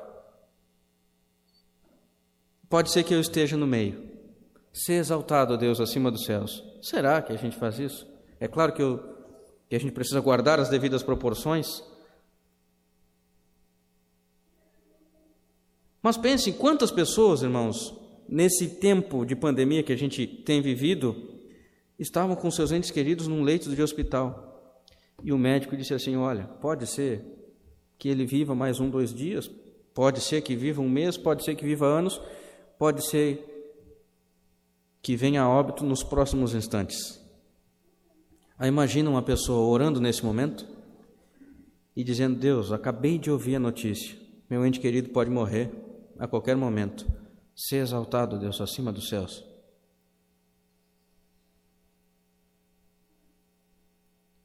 Pode 2.68 2.90
ser 2.90 3.02
que 3.02 3.14
eu 3.14 3.20
esteja 3.20 3.56
no 3.56 3.66
meio. 3.66 4.06
Ser 4.72 4.94
exaltado, 4.94 5.56
Deus, 5.56 5.80
acima 5.80 6.10
dos 6.10 6.24
céus. 6.24 6.62
Será 6.82 7.22
que 7.22 7.32
a 7.32 7.36
gente 7.36 7.56
faz 7.56 7.78
isso? 7.78 8.06
É 8.38 8.46
claro 8.46 8.72
que, 8.72 8.82
eu, 8.82 8.98
que 9.68 9.74
a 9.74 9.80
gente 9.80 9.92
precisa 9.92 10.20
guardar 10.20 10.60
as 10.60 10.68
devidas 10.68 11.02
proporções. 11.02 11.82
Mas 16.02 16.16
pense 16.16 16.52
quantas 16.52 16.90
pessoas, 16.90 17.42
irmãos, 17.42 17.94
nesse 18.28 18.68
tempo 18.76 19.24
de 19.24 19.34
pandemia 19.34 19.82
que 19.82 19.92
a 19.92 19.96
gente 19.96 20.26
tem 20.26 20.60
vivido, 20.60 21.16
estavam 21.98 22.36
com 22.36 22.50
seus 22.50 22.70
entes 22.70 22.90
queridos 22.90 23.26
num 23.26 23.42
leito 23.42 23.74
de 23.74 23.82
hospital. 23.82 24.84
E 25.24 25.32
o 25.32 25.38
médico 25.38 25.76
disse 25.76 25.94
assim: 25.94 26.16
Olha, 26.16 26.44
pode 26.44 26.86
ser 26.86 27.37
que 27.98 28.08
ele 28.08 28.24
viva 28.24 28.54
mais 28.54 28.78
um, 28.78 28.88
dois 28.88 29.12
dias, 29.12 29.50
pode 29.92 30.20
ser 30.20 30.40
que 30.42 30.54
viva 30.54 30.80
um 30.80 30.88
mês, 30.88 31.16
pode 31.16 31.44
ser 31.44 31.56
que 31.56 31.64
viva 31.64 31.84
anos, 31.84 32.20
pode 32.78 33.04
ser 33.04 33.44
que 35.02 35.16
venha 35.16 35.42
a 35.42 35.48
óbito 35.48 35.84
nos 35.84 36.04
próximos 36.04 36.54
instantes. 36.54 37.20
Aí 38.56 38.68
imagina 38.68 39.10
uma 39.10 39.22
pessoa 39.22 39.68
orando 39.68 40.00
nesse 40.00 40.24
momento 40.24 40.66
e 41.96 42.04
dizendo: 42.04 42.38
Deus, 42.38 42.70
acabei 42.70 43.18
de 43.18 43.30
ouvir 43.30 43.56
a 43.56 43.60
notícia, 43.60 44.16
meu 44.48 44.64
ente 44.64 44.80
querido 44.80 45.10
pode 45.10 45.30
morrer 45.30 45.70
a 46.18 46.28
qualquer 46.28 46.56
momento. 46.56 47.06
Ser 47.54 47.78
exaltado, 47.78 48.38
Deus, 48.38 48.60
acima 48.60 48.92
dos 48.92 49.08
céus. 49.08 49.44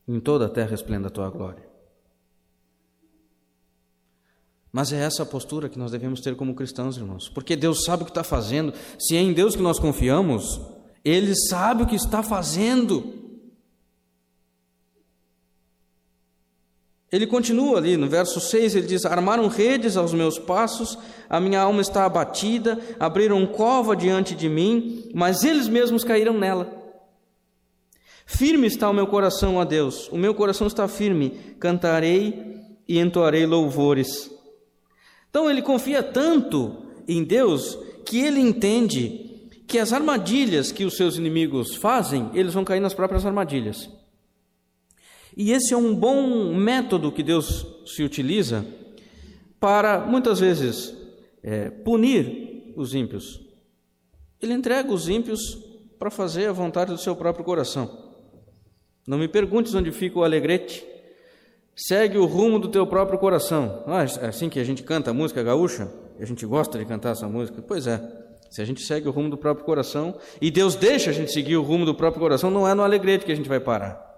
Em 0.07 0.19
toda 0.19 0.47
a 0.47 0.49
terra 0.49 0.73
esplenda 0.73 1.07
a 1.07 1.11
tua 1.11 1.29
glória. 1.29 1.72
Mas 4.73 4.91
é 4.91 4.97
essa 4.97 5.21
a 5.21 5.25
postura 5.25 5.69
que 5.69 5.77
nós 5.77 5.91
devemos 5.91 6.19
ter 6.19 6.35
como 6.35 6.55
cristãos, 6.55 6.97
irmãos, 6.97 7.29
porque 7.29 7.55
Deus 7.55 7.83
sabe 7.85 8.01
o 8.01 8.05
que 8.05 8.11
está 8.11 8.23
fazendo. 8.23 8.73
Se 8.99 9.15
é 9.15 9.21
em 9.21 9.31
Deus 9.31 9.55
que 9.55 9.61
nós 9.61 9.77
confiamos, 9.77 10.59
Ele 11.05 11.35
sabe 11.47 11.83
o 11.83 11.85
que 11.85 11.95
está 11.95 12.23
fazendo. 12.23 13.21
Ele 17.11 17.27
continua 17.27 17.77
ali 17.77 17.95
no 17.95 18.09
verso 18.09 18.39
6, 18.39 18.73
ele 18.73 18.87
diz: 18.87 19.05
Armaram 19.05 19.47
redes 19.47 19.95
aos 19.95 20.11
meus 20.11 20.39
passos, 20.39 20.97
a 21.29 21.39
minha 21.39 21.61
alma 21.61 21.79
está 21.79 22.05
abatida, 22.05 22.79
abriram 22.99 23.45
cova 23.45 23.95
diante 23.95 24.33
de 24.33 24.49
mim, 24.49 25.07
mas 25.13 25.43
eles 25.43 25.67
mesmos 25.67 26.03
caíram 26.03 26.33
nela. 26.33 26.81
Firme 28.25 28.65
está 28.65 28.89
o 28.89 28.93
meu 28.93 29.05
coração 29.05 29.61
a 29.61 29.63
Deus, 29.63 30.09
o 30.09 30.17
meu 30.17 30.33
coração 30.33 30.65
está 30.65 30.87
firme, 30.87 31.29
cantarei 31.59 32.57
e 32.87 32.97
entoarei 32.97 33.45
louvores. 33.45 34.33
Então 35.33 35.49
ele 35.49 35.63
confia 35.63 36.03
tanto 36.03 36.77
em 37.07 37.23
Deus 37.23 37.75
que 38.05 38.19
ele 38.19 38.39
entende 38.39 39.49
que 39.65 39.79
as 39.79 39.91
armadilhas 39.91 40.71
que 40.71 40.85
os 40.85 40.95
seus 40.95 41.17
inimigos 41.17 41.73
fazem, 41.73 42.29
eles 42.35 42.53
vão 42.53 42.63
cair 42.63 42.79
nas 42.79 42.93
próprias 42.93 43.25
armadilhas. 43.25 43.89
E 45.35 45.51
esse 45.51 45.73
é 45.73 45.77
um 45.77 45.95
bom 45.95 46.53
método 46.53 47.11
que 47.11 47.23
Deus 47.23 47.65
se 47.83 48.03
utiliza 48.03 48.63
para, 49.59 50.05
muitas 50.05 50.39
vezes, 50.39 50.95
é, 51.41 51.71
punir 51.71 52.71
os 52.75 52.93
ímpios. 52.93 53.41
Ele 54.39 54.53
entrega 54.53 54.93
os 54.93 55.09
ímpios 55.09 55.57
para 55.97 56.11
fazer 56.11 56.45
a 56.45 56.53
vontade 56.53 56.91
do 56.91 56.97
seu 56.99 57.15
próprio 57.15 57.43
coração. 57.43 58.13
Não 59.07 59.17
me 59.17 59.27
perguntes 59.27 59.73
onde 59.73 59.91
fica 59.91 60.19
o 60.19 60.23
alegrete. 60.23 60.92
Segue 61.75 62.17
o 62.17 62.25
rumo 62.25 62.59
do 62.59 62.69
teu 62.69 62.85
próprio 62.85 63.17
coração. 63.17 63.83
Ah, 63.87 64.03
é 64.03 64.27
assim 64.27 64.49
que 64.49 64.59
a 64.59 64.63
gente 64.63 64.83
canta 64.83 65.11
a 65.11 65.13
música 65.13 65.41
gaúcha? 65.41 65.91
A 66.19 66.25
gente 66.25 66.45
gosta 66.45 66.77
de 66.77 66.85
cantar 66.85 67.11
essa 67.11 67.27
música? 67.27 67.61
Pois 67.61 67.87
é. 67.87 67.99
Se 68.49 68.61
a 68.61 68.65
gente 68.65 68.83
segue 68.83 69.07
o 69.07 69.11
rumo 69.11 69.31
do 69.31 69.37
próprio 69.37 69.65
coração 69.65 70.15
e 70.39 70.51
Deus 70.51 70.75
deixa 70.75 71.09
a 71.09 71.13
gente 71.13 71.31
seguir 71.31 71.57
o 71.57 71.63
rumo 71.63 71.85
do 71.85 71.95
próprio 71.95 72.21
coração, 72.21 72.51
não 72.51 72.67
é 72.67 72.75
no 72.75 72.83
alegrete 72.83 73.25
que 73.25 73.31
a 73.31 73.35
gente 73.35 73.49
vai 73.49 73.59
parar. 73.59 74.13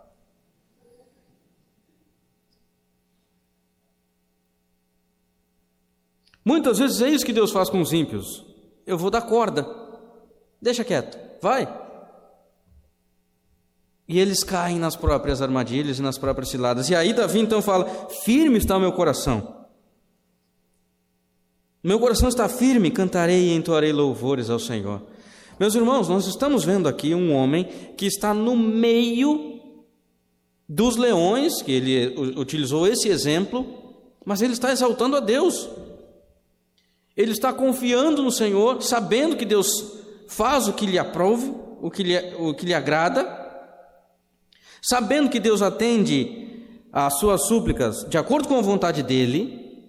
Muitas 6.43 6.77
vezes 6.77 7.01
é 7.01 7.09
isso 7.09 7.25
que 7.25 7.33
Deus 7.33 7.51
faz 7.51 7.69
com 7.69 7.79
os 7.79 7.93
ímpios. 7.93 8.45
Eu 8.85 8.97
vou 8.97 9.09
dar 9.09 9.21
corda. 9.21 9.65
Deixa 10.61 10.83
quieto. 10.83 11.17
Vai. 11.41 11.84
E 14.07 14.19
eles 14.19 14.43
caem 14.43 14.77
nas 14.77 14.95
próprias 14.95 15.41
armadilhas 15.41 15.97
e 15.97 16.01
nas 16.01 16.17
próprias 16.17 16.49
ciladas. 16.49 16.89
E 16.89 16.95
aí 16.95 17.13
Davi 17.13 17.39
então 17.39 17.61
fala: 17.61 17.85
Firme 18.23 18.57
está 18.57 18.77
o 18.77 18.79
meu 18.79 18.91
coração. 18.91 19.65
Meu 21.83 21.99
coração 21.99 22.27
está 22.27 22.49
firme, 22.49 22.89
cantarei 22.89 23.49
e 23.49 23.53
entoarei 23.53 23.93
louvores 23.93 24.49
ao 24.49 24.57
Senhor. 24.57 25.03
Meus 25.59 25.75
irmãos, 25.75 26.09
nós 26.09 26.25
estamos 26.25 26.65
vendo 26.65 26.89
aqui 26.89 27.13
um 27.13 27.31
homem 27.31 27.65
que 27.95 28.07
está 28.07 28.33
no 28.33 28.55
meio 28.55 29.61
dos 30.67 30.97
leões, 30.97 31.61
que 31.61 31.71
ele 31.71 32.07
utilizou 32.39 32.87
esse 32.87 33.07
exemplo, 33.07 33.67
mas 34.25 34.41
ele 34.41 34.53
está 34.53 34.71
exaltando 34.71 35.15
a 35.15 35.19
Deus. 35.19 35.69
Ele 37.15 37.31
está 37.31 37.53
confiando 37.53 38.23
no 38.23 38.31
Senhor, 38.31 38.81
sabendo 38.81 39.37
que 39.37 39.45
Deus 39.45 39.67
faz 40.27 40.67
o 40.67 40.73
que 40.73 40.87
lhe 40.87 40.97
aprove, 40.97 41.53
o 41.79 41.91
que 41.91 42.01
lhe, 42.01 42.17
o 42.39 42.53
que 42.55 42.65
lhe 42.65 42.73
agrada, 42.73 43.44
sabendo 44.87 45.29
que 45.29 45.39
Deus 45.39 45.61
atende 45.61 46.63
às 46.93 47.17
suas 47.17 47.47
súplicas 47.47 48.05
de 48.07 48.17
acordo 48.17 48.47
com 48.47 48.57
a 48.57 48.61
vontade 48.61 49.01
dele, 49.01 49.83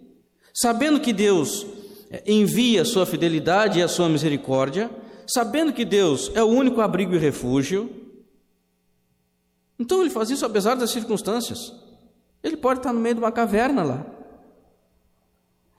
sabendo 0.54 1.00
que 1.00 1.12
Deus 1.12 1.66
eh, 2.10 2.22
envia 2.26 2.82
a 2.82 2.84
sua 2.84 3.04
fidelidade 3.04 3.78
e 3.78 3.82
a 3.82 3.88
sua 3.88 4.08
misericórdia, 4.08 4.90
sabendo 5.26 5.72
que 5.72 5.84
Deus 5.84 6.30
é 6.34 6.42
o 6.42 6.46
único 6.46 6.80
abrigo 6.80 7.14
e 7.14 7.18
refúgio. 7.18 7.90
Então 9.78 10.00
ele 10.00 10.10
faz 10.10 10.30
isso 10.30 10.46
apesar 10.46 10.76
das 10.76 10.90
circunstâncias. 10.90 11.72
Ele 12.42 12.56
pode 12.56 12.80
estar 12.80 12.92
no 12.92 13.00
meio 13.00 13.16
de 13.16 13.20
uma 13.20 13.32
caverna 13.32 13.82
lá. 13.82 14.06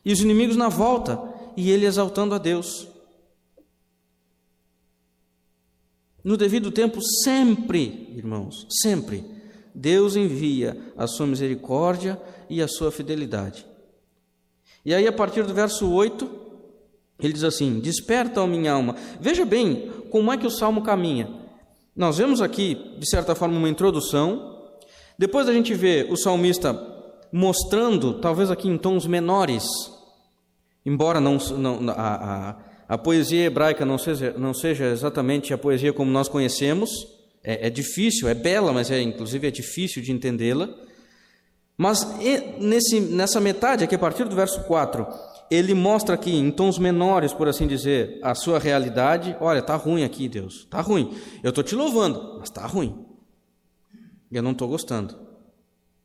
E 0.06 0.13
os 0.13 0.19
inimigos 0.19 0.56
na 0.56 0.69
volta, 0.69 1.19
e 1.56 1.71
ele 1.71 1.86
exaltando 1.86 2.36
a 2.36 2.38
Deus. 2.38 2.88
No 6.28 6.36
devido 6.36 6.72
tempo, 6.72 7.00
sempre, 7.24 8.13
irmãos, 8.13 8.68
sempre, 8.70 9.24
Deus 9.74 10.18
envia 10.18 10.78
a 10.98 11.08
sua 11.08 11.26
misericórdia 11.26 12.22
e 12.50 12.62
a 12.62 12.68
sua 12.68 12.92
fidelidade. 12.92 13.66
E 14.84 14.94
aí, 14.94 15.08
a 15.08 15.13
partir 15.13 15.44
do 15.44 15.54
verso 15.54 15.90
8, 15.90 16.30
ele 17.22 17.32
diz 17.32 17.46
assim: 17.46 17.80
Desperta, 17.80 18.42
ó 18.42 18.46
minha 18.46 18.74
alma. 18.74 18.98
Veja 19.22 19.46
bem 19.46 19.90
como 20.12 20.30
é 20.30 20.38
que 20.38 20.46
o 20.46 20.52
salmo 20.52 20.82
caminha. 20.82 21.34
Nós 21.96 22.18
vemos 22.18 22.42
aqui, 22.42 22.76
de 23.00 23.10
certa 23.10 23.34
forma, 23.34 23.58
uma 23.58 23.70
introdução. 23.70 24.68
Depois 25.18 25.48
a 25.48 25.54
gente 25.54 25.74
vê 25.74 26.10
o 26.12 26.18
salmista 26.18 26.78
mostrando, 27.32 28.16
talvez 28.16 28.52
aqui 28.52 28.68
em 28.68 28.78
tons 28.78 29.08
menores, 29.08 29.63
embora 30.86 31.22
não, 31.22 31.38
não 31.38 31.90
a, 31.90 32.50
a 32.50 32.66
a 32.88 32.97
poesia 32.97 33.45
hebraica 33.45 33.86
não 33.86 33.97
seja, 33.97 34.34
não 34.38 34.54
seja 34.54 34.86
exatamente 34.86 35.54
a 35.54 35.58
poesia 35.58 35.91
como 35.91 36.10
nós 36.10 36.30
conhecemos, 36.30 36.89
é, 37.43 37.67
é 37.67 37.69
difícil, 37.69 38.28
é 38.28 38.34
bela, 38.34 38.71
mas 38.71 38.89
é 38.89 39.02
inclusive 39.02 39.47
é 39.47 39.52
difícil 39.52 40.02
de 40.02 40.12
entendê-la. 40.12 40.69
Mas 41.78 42.08
nesse, 42.60 43.00
nessa 43.00 43.39
metade, 43.39 43.84
aqui 43.84 43.95
a 43.95 44.00
partir 44.00 44.23
do 44.23 44.36
verso 44.36 44.63
4, 44.63 45.06
ele 45.52 45.73
mostra 45.73 46.15
aqui 46.15 46.36
em 46.36 46.50
tons 46.50 46.80
menores, 46.80 47.34
por 47.34 47.47
assim 47.47 47.67
dizer, 47.67 48.19
a 48.23 48.34
sua 48.34 48.58
realidade. 48.58 49.36
Olha, 49.39 49.60
está 49.60 49.76
ruim 49.76 50.04
aqui, 50.04 50.28
Deus, 50.28 50.62
está 50.62 50.82
ruim. 50.82 51.13
Eu 51.43 51.50
estou 51.50 51.63
te 51.63 51.76
louvando, 51.76 52.38
mas 52.39 52.50
está 52.50 52.65
ruim. 52.65 53.06
Eu 54.32 54.41
não 54.41 54.52
estou 54.52 54.67
gostando 54.67 55.27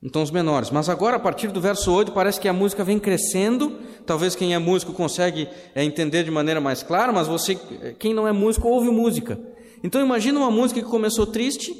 em 0.03 0.09
tons 0.09 0.31
menores. 0.31 0.71
Mas 0.71 0.88
agora, 0.88 1.17
a 1.17 1.21
partir 1.21 1.49
do 1.49 1.61
verso 1.61 1.93
8, 1.93 2.11
parece 2.12 2.41
que 2.41 2.49
a 2.49 2.53
música 2.53 2.83
vem 2.83 2.99
crescendo. 2.99 3.79
Talvez 4.05 4.35
quem 4.35 4.53
é 4.53 4.59
músico 4.59 4.93
consegue 4.93 5.49
é, 5.75 5.85
entender 5.85 6.25
de 6.25 6.31
maneira 6.31 6.61
mais 6.61 6.83
clara, 6.83 7.12
mas 7.12 7.29
você, 7.29 7.55
quem 7.99 8.12
não 8.12 8.27
é 8.27 8.33
músico, 8.33 8.69
ouve 8.69 8.91
música. 8.91 9.38
Então 9.85 10.01
imagina 10.01 10.41
uma 10.41 10.51
música 10.51 10.83
que 10.83 10.88
começou 10.88 11.27
triste, 11.27 11.73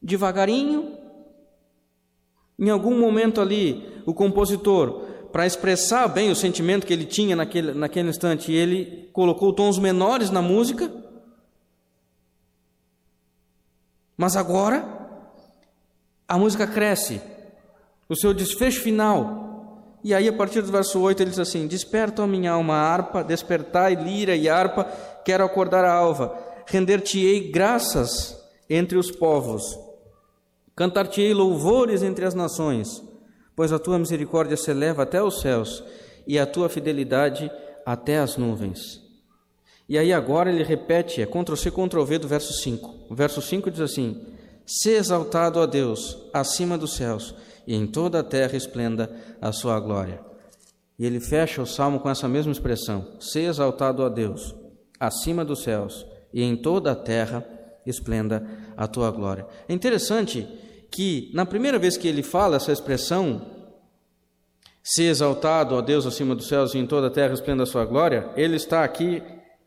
devagarinho. 0.00 0.96
Em 2.58 2.70
algum 2.70 2.98
momento 2.98 3.40
ali, 3.40 3.86
o 4.06 4.14
compositor, 4.14 5.02
para 5.32 5.44
expressar 5.44 6.06
bem 6.08 6.30
o 6.30 6.36
sentimento 6.36 6.86
que 6.86 6.92
ele 6.92 7.04
tinha 7.04 7.34
naquele, 7.34 7.74
naquele 7.74 8.08
instante, 8.08 8.52
ele 8.52 9.10
colocou 9.12 9.52
tons 9.52 9.78
menores 9.78 10.30
na 10.30 10.40
música. 10.40 10.90
Mas 14.16 14.36
agora, 14.36 14.95
a 16.28 16.36
música 16.36 16.66
cresce, 16.66 17.20
o 18.08 18.16
seu 18.16 18.34
desfecho 18.34 18.80
final. 18.80 19.98
E 20.02 20.14
aí, 20.14 20.28
a 20.28 20.32
partir 20.32 20.62
do 20.62 20.70
verso 20.70 21.00
8, 21.00 21.22
ele 21.22 21.30
diz 21.30 21.38
assim: 21.38 21.66
Desperta, 21.66 22.22
a 22.22 22.26
minha 22.26 22.52
alma, 22.52 22.74
harpa, 22.74 23.24
despertai, 23.24 23.94
lira 23.94 24.34
e 24.36 24.48
harpa, 24.48 24.84
quero 25.24 25.44
acordar 25.44 25.84
a 25.84 25.92
alva, 25.92 26.36
render-te-ei 26.66 27.50
graças 27.50 28.40
entre 28.68 28.98
os 28.98 29.10
povos, 29.10 29.62
cantar-te-ei 30.74 31.32
louvores 31.32 32.02
entre 32.02 32.24
as 32.24 32.34
nações, 32.34 33.02
pois 33.54 33.72
a 33.72 33.78
tua 33.78 33.98
misericórdia 33.98 34.56
se 34.56 34.70
eleva 34.70 35.02
até 35.02 35.22
os 35.22 35.40
céus 35.40 35.82
e 36.26 36.38
a 36.38 36.46
tua 36.46 36.68
fidelidade 36.68 37.50
até 37.84 38.18
as 38.18 38.36
nuvens. 38.36 39.00
E 39.88 39.96
aí 39.96 40.12
agora 40.12 40.50
ele 40.50 40.64
repete, 40.64 41.22
é 41.22 41.26
Ctrl-C, 41.26 41.70
Ctrl-V 41.70 42.18
do 42.18 42.26
verso 42.26 42.52
5. 42.52 43.06
O 43.08 43.14
verso 43.14 43.40
5 43.40 43.70
diz 43.70 43.80
assim: 43.80 44.35
Se 44.66 44.90
exaltado 44.90 45.60
a 45.60 45.66
Deus 45.66 46.18
acima 46.32 46.76
dos 46.76 46.94
céus, 46.96 47.34
e 47.66 47.74
em 47.74 47.86
toda 47.86 48.20
a 48.20 48.24
terra 48.24 48.56
esplenda 48.56 49.10
a 49.40 49.52
sua 49.52 49.78
glória. 49.80 50.20
E 50.98 51.04
ele 51.04 51.20
fecha 51.20 51.62
o 51.62 51.66
salmo 51.66 52.00
com 52.00 52.10
essa 52.10 52.28
mesma 52.28 52.52
expressão: 52.52 53.16
Se 53.20 53.40
exaltado 53.40 54.04
a 54.04 54.08
Deus 54.08 54.54
acima 54.98 55.44
dos 55.44 55.62
céus, 55.62 56.06
e 56.32 56.42
em 56.42 56.56
toda 56.56 56.92
a 56.92 56.96
terra 56.96 57.46
esplenda 57.86 58.44
a 58.76 58.86
tua 58.86 59.10
glória. 59.10 59.46
É 59.68 59.72
interessante 59.72 60.46
que, 60.90 61.30
na 61.32 61.46
primeira 61.46 61.78
vez 61.78 61.96
que 61.96 62.08
ele 62.08 62.22
fala 62.22 62.56
essa 62.56 62.72
expressão, 62.72 63.54
se 64.82 65.04
exaltado 65.04 65.76
a 65.76 65.80
Deus 65.80 66.06
acima 66.06 66.34
dos 66.34 66.48
céus 66.48 66.74
e 66.74 66.78
em 66.78 66.86
toda 66.86 67.08
a 67.08 67.10
terra 67.10 67.34
esplenda 67.34 67.62
a 67.62 67.66
sua 67.66 67.84
glória, 67.84 68.30
ele 68.36 68.56
está 68.56 68.82
aqui 68.84 69.22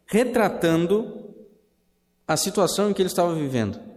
retratando 0.05 1.33
a 2.27 2.35
situação 2.35 2.89
em 2.89 2.93
que 2.93 3.01
ele 3.01 3.07
estava 3.07 3.33
vivendo. 3.33 3.88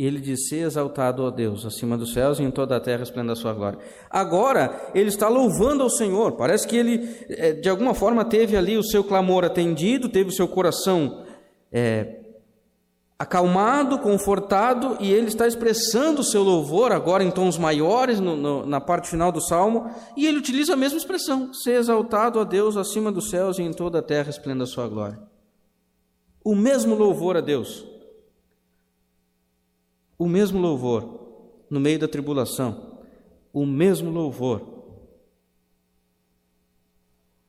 E 0.00 0.06
ele 0.06 0.18
diz: 0.18 0.48
Ser 0.48 0.60
exaltado 0.60 1.26
a 1.26 1.30
Deus 1.30 1.66
acima 1.66 1.94
dos 1.94 2.14
céus 2.14 2.40
e 2.40 2.42
em 2.42 2.50
toda 2.50 2.74
a 2.74 2.80
terra 2.80 3.02
esplenda 3.02 3.34
a 3.34 3.36
sua 3.36 3.52
glória. 3.52 3.78
Agora, 4.08 4.90
ele 4.94 5.10
está 5.10 5.28
louvando 5.28 5.82
ao 5.82 5.90
Senhor. 5.90 6.32
Parece 6.38 6.66
que 6.66 6.74
ele, 6.74 7.06
eh, 7.28 7.52
de 7.52 7.68
alguma 7.68 7.92
forma, 7.92 8.24
teve 8.24 8.56
ali 8.56 8.78
o 8.78 8.82
seu 8.82 9.04
clamor 9.04 9.44
atendido, 9.44 10.08
teve 10.08 10.30
o 10.30 10.32
seu 10.32 10.48
coração 10.48 11.22
é, 11.70 12.16
acalmado, 13.18 13.98
confortado, 13.98 14.96
e 15.00 15.12
ele 15.12 15.26
está 15.26 15.46
expressando 15.46 16.22
o 16.22 16.24
seu 16.24 16.42
louvor 16.42 16.92
agora 16.92 17.22
em 17.22 17.30
tons 17.30 17.58
maiores 17.58 18.18
no, 18.20 18.34
no, 18.34 18.64
na 18.64 18.80
parte 18.80 19.06
final 19.06 19.30
do 19.30 19.42
salmo, 19.42 19.90
e 20.16 20.26
ele 20.26 20.38
utiliza 20.38 20.72
a 20.72 20.78
mesma 20.78 20.96
expressão: 20.96 21.52
ser 21.52 21.72
exaltado 21.72 22.40
a 22.40 22.44
Deus 22.44 22.74
acima 22.78 23.12
dos 23.12 23.28
céus 23.28 23.58
e 23.58 23.62
em 23.62 23.70
toda 23.74 23.98
a 23.98 24.02
terra 24.02 24.30
esplenda 24.30 24.64
a 24.64 24.66
sua 24.66 24.88
glória. 24.88 25.18
O 26.42 26.54
mesmo 26.54 26.94
louvor 26.94 27.36
a 27.36 27.42
Deus, 27.42 27.89
o 30.20 30.28
mesmo 30.28 30.60
louvor 30.60 31.64
no 31.70 31.80
meio 31.80 31.98
da 31.98 32.06
tribulação, 32.06 33.00
o 33.54 33.64
mesmo 33.64 34.10
louvor 34.10 34.84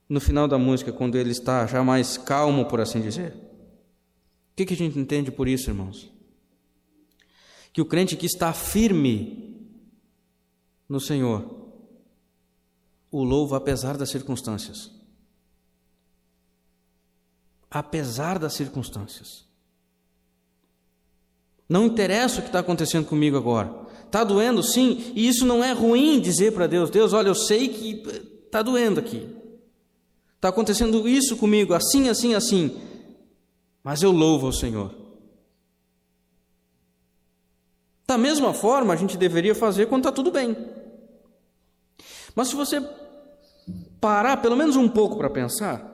no 0.08 0.22
final 0.22 0.48
da 0.48 0.58
música, 0.58 0.94
quando 0.94 1.18
ele 1.18 1.32
está 1.32 1.68
já 1.68 1.84
mais 1.84 2.18
calmo, 2.18 2.66
por 2.66 2.80
assim 2.80 3.02
dizer. 3.02 3.34
O 3.34 4.56
que, 4.56 4.66
que 4.66 4.74
a 4.74 4.78
gente 4.78 4.98
entende 4.98 5.30
por 5.30 5.50
isso, 5.50 5.70
irmãos? 5.70 6.10
Que 7.74 7.82
o 7.82 7.86
crente 7.86 8.16
que 8.16 8.26
está 8.26 8.54
firme 8.54 9.70
no 10.88 11.00
Senhor 11.02 11.74
o 13.12 13.22
louva 13.22 13.58
apesar 13.58 13.98
das 13.98 14.10
circunstâncias. 14.10 14.90
Apesar 17.70 18.40
das 18.40 18.54
circunstâncias. 18.54 19.51
Não 21.72 21.86
interessa 21.86 22.40
o 22.40 22.42
que 22.42 22.50
está 22.50 22.60
acontecendo 22.60 23.06
comigo 23.06 23.38
agora. 23.38 23.74
Está 24.06 24.26
doendo, 24.26 24.62
sim, 24.62 25.14
e 25.16 25.26
isso 25.26 25.46
não 25.46 25.64
é 25.64 25.72
ruim 25.72 26.20
dizer 26.20 26.52
para 26.52 26.68
Deus: 26.68 26.90
Deus, 26.90 27.14
olha, 27.14 27.30
eu 27.30 27.36
sei 27.36 27.70
que 27.70 28.04
está 28.46 28.62
doendo 28.62 29.00
aqui. 29.00 29.26
Está 30.36 30.50
acontecendo 30.50 31.08
isso 31.08 31.38
comigo, 31.38 31.74
assim, 31.74 32.10
assim, 32.10 32.34
assim 32.34 32.78
mas 33.82 34.04
eu 34.04 34.12
louvo 34.12 34.48
ao 34.48 34.52
Senhor. 34.52 34.94
Da 38.06 38.18
mesma 38.18 38.54
forma, 38.54 38.94
a 38.94 38.98
gente 38.98 39.18
deveria 39.18 39.56
fazer 39.56 39.88
quando 39.88 40.02
está 40.02 40.12
tudo 40.12 40.30
bem. 40.30 40.58
Mas 42.36 42.50
se 42.50 42.56
você 42.56 42.86
parar 44.02 44.38
pelo 44.38 44.58
menos 44.58 44.76
um 44.76 44.90
pouco 44.90 45.16
para 45.16 45.30
pensar, 45.30 45.90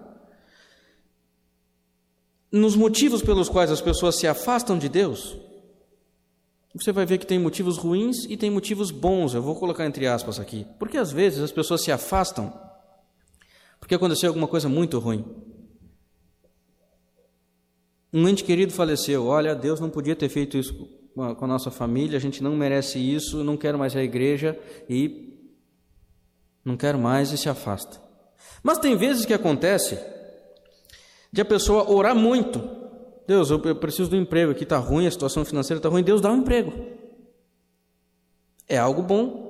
nos 2.51 2.75
motivos 2.75 3.21
pelos 3.21 3.47
quais 3.47 3.69
as 3.69 3.79
pessoas 3.79 4.17
se 4.17 4.27
afastam 4.27 4.75
de 4.77 4.89
Deus, 4.89 5.37
você 6.73 6.91
vai 6.91 7.05
ver 7.05 7.17
que 7.17 7.25
tem 7.25 7.39
motivos 7.39 7.77
ruins 7.77 8.25
e 8.29 8.37
tem 8.37 8.49
motivos 8.51 8.91
bons. 8.91 9.33
Eu 9.33 9.41
vou 9.41 9.55
colocar 9.55 9.85
entre 9.85 10.05
aspas 10.07 10.39
aqui. 10.39 10.65
Porque 10.77 10.97
às 10.97 11.11
vezes 11.11 11.39
as 11.41 11.51
pessoas 11.51 11.83
se 11.83 11.91
afastam 11.91 12.53
porque 13.79 13.95
aconteceu 13.95 14.29
alguma 14.29 14.47
coisa 14.47 14.67
muito 14.67 14.99
ruim. 14.99 15.25
Um 18.13 18.27
ente 18.27 18.43
querido 18.43 18.73
faleceu. 18.73 19.25
Olha, 19.25 19.55
Deus 19.55 19.79
não 19.79 19.89
podia 19.89 20.15
ter 20.15 20.29
feito 20.29 20.57
isso 20.57 20.73
com 21.13 21.45
a 21.45 21.47
nossa 21.47 21.71
família, 21.71 22.17
a 22.17 22.21
gente 22.21 22.43
não 22.43 22.55
merece 22.55 22.99
isso, 22.99 23.43
não 23.43 23.57
quero 23.57 23.79
mais 23.79 23.95
a 23.95 24.03
igreja 24.03 24.59
e 24.87 25.35
não 26.63 26.77
quero 26.77 26.99
mais 26.99 27.31
e 27.31 27.37
se 27.37 27.49
afasta. 27.49 27.99
Mas 28.61 28.77
tem 28.77 28.95
vezes 28.95 29.25
que 29.25 29.33
acontece 29.33 29.97
de 31.31 31.41
a 31.41 31.45
pessoa 31.45 31.89
orar 31.89 32.15
muito. 32.15 32.76
Deus, 33.27 33.51
eu 33.51 33.59
preciso 33.75 34.09
do 34.09 34.15
emprego, 34.15 34.51
aqui 34.51 34.63
está 34.63 34.77
ruim, 34.77 35.05
a 35.05 35.11
situação 35.11 35.43
financeira 35.43 35.79
está 35.79 35.89
ruim. 35.89 36.01
Deus 36.01 36.21
dá 36.21 36.31
um 36.31 36.37
emprego. 36.37 36.73
É 38.67 38.77
algo 38.77 39.01
bom. 39.01 39.47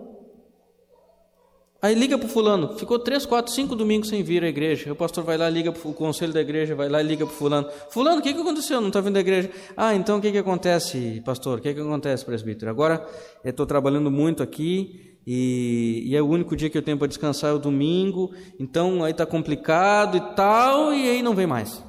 Aí 1.80 1.94
liga 1.94 2.18
para 2.18 2.28
fulano, 2.28 2.76
ficou 2.76 2.98
três, 2.98 3.24
quatro, 3.24 3.54
cinco 3.54 3.76
domingos 3.76 4.10
sem 4.10 4.24
vir 4.24 4.44
à 4.44 4.48
igreja. 4.48 4.92
O 4.92 4.96
pastor 4.96 5.24
vai 5.24 5.38
lá, 5.38 5.48
liga 5.48 5.72
para 5.72 5.88
o 5.88 5.94
conselho 5.94 6.34
da 6.34 6.42
igreja, 6.42 6.74
vai 6.74 6.90
lá 6.90 7.02
e 7.02 7.06
liga 7.06 7.24
para 7.24 7.36
fulano. 7.36 7.70
Fulano, 7.92 8.20
o 8.20 8.22
que, 8.22 8.34
que 8.34 8.42
aconteceu? 8.42 8.82
Não 8.82 8.88
está 8.88 9.00
vindo 9.00 9.16
à 9.16 9.20
igreja? 9.20 9.52
Ah, 9.76 9.94
então 9.94 10.18
o 10.18 10.22
que, 10.22 10.32
que 10.32 10.40
acontece, 10.40 11.22
pastor? 11.24 11.60
O 11.60 11.62
que, 11.62 11.72
que 11.72 11.80
acontece, 11.80 12.26
presbítero? 12.26 12.72
Agora 12.72 13.08
eu 13.44 13.52
estou 13.52 13.66
trabalhando 13.68 14.10
muito 14.10 14.42
aqui 14.42 15.20
e, 15.26 16.04
e, 16.08 16.16
é 16.16 16.22
o 16.22 16.28
único 16.28 16.56
dia 16.56 16.70
que 16.70 16.78
eu 16.78 16.82
tenho 16.82 16.98
para 16.98 17.08
descansar 17.08 17.52
é 17.52 17.54
o 17.54 17.60
domingo. 17.60 18.34
Então 18.60 19.04
aí 19.04 19.12
está 19.12 19.26
complicado 19.26 20.18
e 20.18 20.36
tal, 20.36 20.92
e 20.92 21.08
aí 21.08 21.22
não 21.22 21.36
vem 21.36 21.46
mais. 21.46 21.84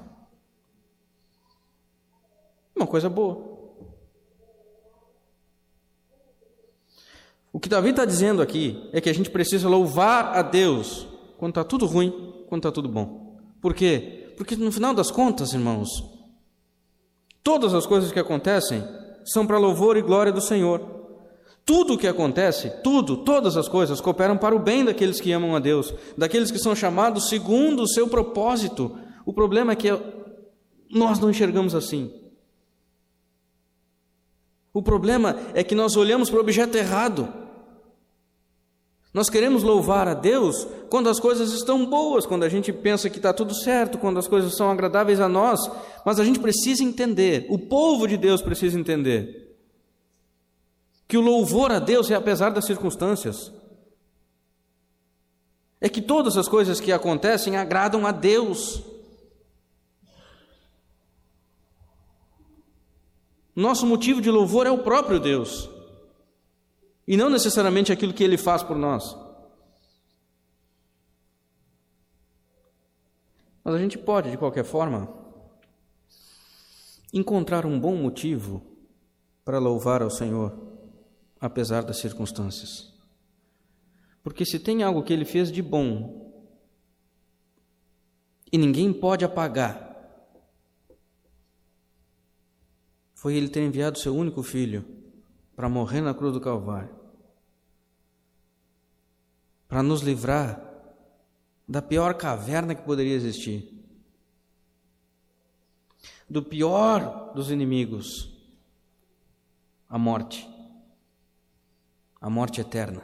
Uma 2.78 2.86
coisa 2.86 3.08
boa. 3.08 3.58
O 7.52 7.58
que 7.58 7.68
Davi 7.68 7.90
está 7.90 8.04
dizendo 8.04 8.40
aqui 8.40 8.88
é 8.92 9.00
que 9.00 9.10
a 9.10 9.12
gente 9.12 9.30
precisa 9.30 9.68
louvar 9.68 10.36
a 10.36 10.42
Deus 10.42 11.08
quando 11.38 11.50
está 11.50 11.64
tudo 11.64 11.86
ruim, 11.86 12.44
quando 12.48 12.60
está 12.60 12.70
tudo 12.70 12.88
bom. 12.88 13.36
Por 13.60 13.74
quê? 13.74 14.32
Porque 14.36 14.54
no 14.54 14.70
final 14.70 14.94
das 14.94 15.10
contas, 15.10 15.52
irmãos, 15.52 15.88
todas 17.42 17.74
as 17.74 17.84
coisas 17.84 18.12
que 18.12 18.20
acontecem 18.20 18.84
são 19.24 19.44
para 19.44 19.58
louvor 19.58 19.96
e 19.96 20.02
glória 20.02 20.30
do 20.30 20.40
Senhor. 20.40 20.80
Tudo 21.64 21.94
o 21.94 21.98
que 21.98 22.06
acontece, 22.06 22.70
tudo, 22.84 23.24
todas 23.24 23.56
as 23.56 23.68
coisas 23.68 24.00
cooperam 24.00 24.38
para 24.38 24.54
o 24.54 24.60
bem 24.60 24.84
daqueles 24.84 25.20
que 25.20 25.32
amam 25.32 25.56
a 25.56 25.58
Deus, 25.58 25.92
daqueles 26.16 26.52
que 26.52 26.60
são 26.60 26.76
chamados 26.76 27.28
segundo 27.28 27.82
o 27.82 27.88
seu 27.88 28.06
propósito. 28.06 28.96
O 29.26 29.32
problema 29.32 29.72
é 29.72 29.76
que 29.76 29.88
nós 30.88 31.18
não 31.18 31.28
enxergamos 31.28 31.74
assim. 31.74 32.27
O 34.78 34.82
problema 34.82 35.36
é 35.54 35.64
que 35.64 35.74
nós 35.74 35.96
olhamos 35.96 36.30
para 36.30 36.36
o 36.36 36.40
objeto 36.40 36.78
errado. 36.78 37.28
Nós 39.12 39.28
queremos 39.28 39.64
louvar 39.64 40.06
a 40.06 40.14
Deus 40.14 40.68
quando 40.88 41.08
as 41.08 41.18
coisas 41.18 41.52
estão 41.52 41.84
boas, 41.84 42.24
quando 42.24 42.44
a 42.44 42.48
gente 42.48 42.72
pensa 42.72 43.10
que 43.10 43.16
está 43.16 43.32
tudo 43.32 43.52
certo, 43.56 43.98
quando 43.98 44.20
as 44.20 44.28
coisas 44.28 44.56
são 44.56 44.70
agradáveis 44.70 45.18
a 45.18 45.28
nós, 45.28 45.68
mas 46.06 46.20
a 46.20 46.24
gente 46.24 46.38
precisa 46.38 46.84
entender, 46.84 47.44
o 47.50 47.58
povo 47.58 48.06
de 48.06 48.16
Deus 48.16 48.40
precisa 48.40 48.78
entender, 48.78 49.58
que 51.08 51.18
o 51.18 51.22
louvor 51.22 51.72
a 51.72 51.80
Deus 51.80 52.08
é 52.08 52.14
apesar 52.14 52.50
das 52.50 52.64
circunstâncias, 52.64 53.52
é 55.80 55.88
que 55.88 56.00
todas 56.00 56.36
as 56.36 56.46
coisas 56.46 56.78
que 56.78 56.92
acontecem 56.92 57.56
agradam 57.56 58.06
a 58.06 58.12
Deus. 58.12 58.80
Nosso 63.58 63.84
motivo 63.84 64.20
de 64.20 64.30
louvor 64.30 64.68
é 64.68 64.70
o 64.70 64.84
próprio 64.84 65.18
Deus, 65.18 65.68
e 67.04 67.16
não 67.16 67.28
necessariamente 67.28 67.90
aquilo 67.90 68.14
que 68.14 68.22
Ele 68.22 68.38
faz 68.38 68.62
por 68.62 68.76
nós. 68.76 69.16
Mas 73.64 73.74
a 73.74 73.78
gente 73.80 73.98
pode, 73.98 74.30
de 74.30 74.36
qualquer 74.36 74.62
forma, 74.62 75.12
encontrar 77.12 77.66
um 77.66 77.80
bom 77.80 77.96
motivo 77.96 78.62
para 79.44 79.58
louvar 79.58 80.02
ao 80.02 80.10
Senhor, 80.10 80.56
apesar 81.40 81.82
das 81.82 81.98
circunstâncias. 81.98 82.94
Porque 84.22 84.44
se 84.44 84.60
tem 84.60 84.84
algo 84.84 85.02
que 85.02 85.12
Ele 85.12 85.24
fez 85.24 85.50
de 85.50 85.62
bom 85.62 86.32
e 88.52 88.56
ninguém 88.56 88.92
pode 88.92 89.24
apagar, 89.24 89.87
foi 93.18 93.34
ele 93.34 93.48
ter 93.48 93.64
enviado 93.64 93.98
seu 93.98 94.14
único 94.14 94.44
filho 94.44 94.84
para 95.56 95.68
morrer 95.68 96.00
na 96.00 96.14
cruz 96.14 96.32
do 96.32 96.40
Calvário, 96.40 96.94
para 99.66 99.82
nos 99.82 100.02
livrar 100.02 100.64
da 101.66 101.82
pior 101.82 102.14
caverna 102.14 102.76
que 102.76 102.82
poderia 102.82 103.16
existir, 103.16 103.74
do 106.30 106.44
pior 106.44 107.32
dos 107.34 107.50
inimigos, 107.50 108.06
a 109.88 109.98
morte, 109.98 110.48
a 112.20 112.30
morte 112.30 112.60
eterna. 112.60 113.02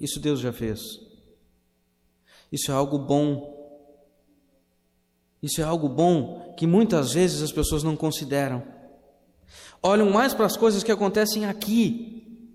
Isso 0.00 0.18
Deus 0.18 0.40
já 0.40 0.54
fez. 0.54 0.80
Isso 2.50 2.70
é 2.70 2.74
algo 2.74 2.98
bom 2.98 3.53
Isso 5.44 5.60
é 5.60 5.64
algo 5.64 5.90
bom 5.90 6.54
que 6.56 6.66
muitas 6.66 7.12
vezes 7.12 7.42
as 7.42 7.52
pessoas 7.52 7.82
não 7.82 7.94
consideram. 7.94 8.62
Olham 9.82 10.08
mais 10.08 10.32
para 10.32 10.46
as 10.46 10.56
coisas 10.56 10.82
que 10.82 10.90
acontecem 10.90 11.44
aqui. 11.44 12.48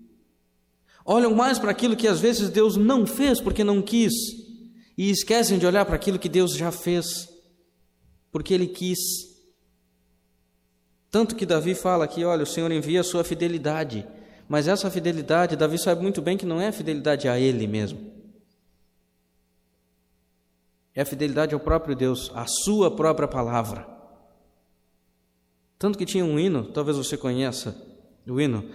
Olham 1.04 1.32
mais 1.32 1.56
para 1.56 1.70
aquilo 1.70 1.94
que 1.94 2.08
às 2.08 2.18
vezes 2.18 2.50
Deus 2.50 2.76
não 2.76 3.06
fez 3.06 3.40
porque 3.40 3.62
não 3.62 3.80
quis. 3.80 4.12
E 4.98 5.08
esquecem 5.08 5.56
de 5.56 5.64
olhar 5.64 5.84
para 5.84 5.94
aquilo 5.94 6.18
que 6.18 6.28
Deus 6.28 6.56
já 6.56 6.72
fez 6.72 7.28
porque 8.32 8.52
Ele 8.52 8.66
quis. 8.66 8.98
Tanto 11.12 11.36
que 11.36 11.46
Davi 11.46 11.76
fala 11.76 12.04
aqui: 12.04 12.24
olha, 12.24 12.42
o 12.42 12.46
Senhor 12.46 12.72
envia 12.72 13.02
a 13.02 13.04
sua 13.04 13.22
fidelidade. 13.22 14.04
Mas 14.48 14.66
essa 14.66 14.90
fidelidade, 14.90 15.54
Davi 15.54 15.78
sabe 15.78 16.02
muito 16.02 16.20
bem 16.20 16.36
que 16.36 16.44
não 16.44 16.60
é 16.60 16.72
fidelidade 16.72 17.28
a 17.28 17.38
Ele 17.38 17.68
mesmo. 17.68 18.19
É 20.94 21.02
a 21.02 21.06
fidelidade 21.06 21.54
ao 21.54 21.60
próprio 21.60 21.94
Deus, 21.94 22.30
à 22.34 22.46
Sua 22.46 22.90
própria 22.94 23.28
palavra. 23.28 23.86
Tanto 25.78 25.96
que 25.96 26.04
tinha 26.04 26.24
um 26.24 26.38
hino, 26.38 26.64
talvez 26.72 26.96
você 26.96 27.16
conheça 27.16 27.74
o 28.26 28.40
hino. 28.40 28.68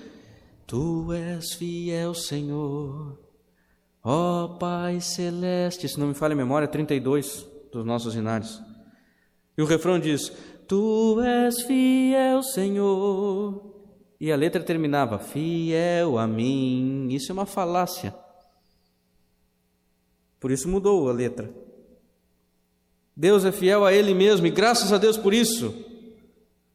Tu 0.66 1.14
és 1.14 1.54
fiel, 1.54 2.16
Senhor, 2.16 3.20
ó 4.04 4.48
Pai 4.58 5.00
Celeste. 5.00 5.88
Se 5.88 6.00
não 6.00 6.08
me 6.08 6.16
falha 6.16 6.34
a 6.34 6.38
memória, 6.38 6.68
32 6.68 7.46
dos 7.72 7.86
nossos 7.86 8.16
hinários. 8.16 8.60
E 9.56 9.62
o 9.62 9.66
refrão 9.66 10.00
diz: 10.00 10.32
Tu 10.68 11.22
és 11.22 11.62
fiel, 11.62 12.42
Senhor. 12.42 13.74
E 14.20 14.32
a 14.32 14.36
letra 14.36 14.64
terminava: 14.64 15.20
Fiel 15.20 16.18
a 16.18 16.26
mim. 16.26 17.10
Isso 17.12 17.32
é 17.32 17.34
uma 17.34 17.46
falácia. 17.46 18.16
Por 20.40 20.52
isso 20.52 20.68
mudou 20.68 21.08
a 21.08 21.14
letra. 21.14 21.65
Deus 23.16 23.46
é 23.46 23.52
fiel 23.52 23.86
a 23.86 23.94
Ele 23.94 24.14
mesmo 24.14 24.46
e 24.46 24.50
graças 24.50 24.92
a 24.92 24.98
Deus 24.98 25.18
por 25.18 25.34
isso. 25.34 25.74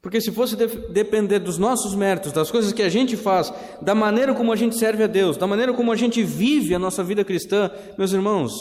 Porque 0.01 0.21
se 0.21 0.33
fosse 0.33 0.57
de 0.57 0.67
depender 0.89 1.39
dos 1.41 1.59
nossos 1.59 1.95
méritos, 1.95 2.33
das 2.33 2.51
coisas 2.51 2.73
que 2.73 2.83
a 2.83 2.89
gente 2.89 3.17
faz, 3.17 3.53
da 3.83 3.95
maneira 3.95 4.35
como 4.35 4.51
a 4.51 4.57
gente 4.57 4.79
serve 4.79 5.03
a 5.03 5.07
Deus, 5.07 5.37
da 5.37 5.47
maneira 5.47 5.75
como 5.75 5.93
a 5.93 5.97
gente 5.97 6.23
vive 6.23 6.75
a 6.75 6.79
nossa 6.79 7.05
vida 7.05 7.23
cristã, 7.23 7.71
meus 7.99 8.13
irmãos, 8.13 8.53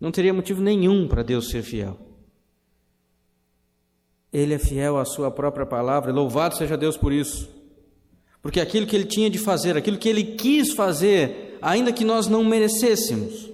não 0.00 0.10
teria 0.10 0.34
motivo 0.34 0.60
nenhum 0.60 1.06
para 1.06 1.22
Deus 1.22 1.48
ser 1.50 1.62
fiel. 1.62 1.96
Ele 4.32 4.54
é 4.54 4.58
fiel 4.58 4.98
à 4.98 5.04
sua 5.04 5.30
própria 5.30 5.64
palavra, 5.64 6.12
louvado 6.12 6.56
seja 6.56 6.76
Deus 6.76 6.96
por 6.96 7.12
isso. 7.12 7.48
Porque 8.42 8.60
aquilo 8.60 8.86
que 8.86 8.96
ele 8.96 9.04
tinha 9.04 9.30
de 9.30 9.38
fazer, 9.38 9.76
aquilo 9.76 9.96
que 9.96 10.08
ele 10.08 10.24
quis 10.24 10.72
fazer, 10.72 11.56
ainda 11.62 11.92
que 11.92 12.04
nós 12.04 12.26
não 12.26 12.42
merecêssemos, 12.44 13.48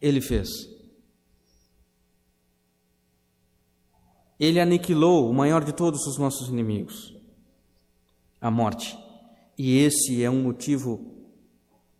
ele 0.00 0.22
fez. 0.22 0.75
Ele 4.38 4.60
aniquilou 4.60 5.30
o 5.30 5.34
maior 5.34 5.64
de 5.64 5.72
todos 5.72 6.06
os 6.06 6.18
nossos 6.18 6.48
inimigos, 6.48 7.14
a 8.40 8.50
morte. 8.50 8.96
E 9.56 9.78
esse 9.78 10.22
é 10.22 10.30
um 10.30 10.42
motivo 10.42 11.16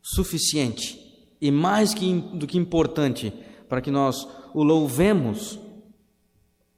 suficiente 0.02 1.06
e 1.40 1.50
mais 1.50 1.94
do 1.94 2.46
que 2.46 2.58
importante 2.58 3.32
para 3.68 3.80
que 3.80 3.90
nós 3.90 4.26
o 4.54 4.62
louvemos 4.62 5.58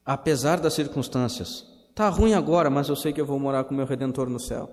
apesar 0.04 0.58
das 0.58 0.74
circunstâncias. 0.74 1.66
Tá 1.94 2.08
ruim 2.08 2.32
agora, 2.32 2.70
mas 2.70 2.88
eu 2.88 2.96
sei 2.96 3.12
que 3.12 3.20
eu 3.20 3.26
vou 3.26 3.38
morar 3.38 3.64
com 3.64 3.74
meu 3.74 3.84
redentor 3.84 4.28
no 4.30 4.40
céu. 4.40 4.70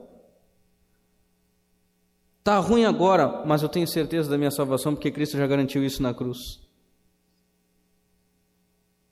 Tá 2.44 2.60
ruim 2.60 2.86
agora, 2.86 3.44
mas 3.46 3.64
eu 3.64 3.70
tenho 3.70 3.88
certeza 3.88 4.30
da 4.30 4.38
minha 4.38 4.52
salvação 4.52 4.94
porque 4.94 5.12
Cristo 5.12 5.36
já 5.36 5.48
garantiu 5.48 5.84
isso 5.84 6.02
na 6.02 6.14
cruz. 6.14 6.65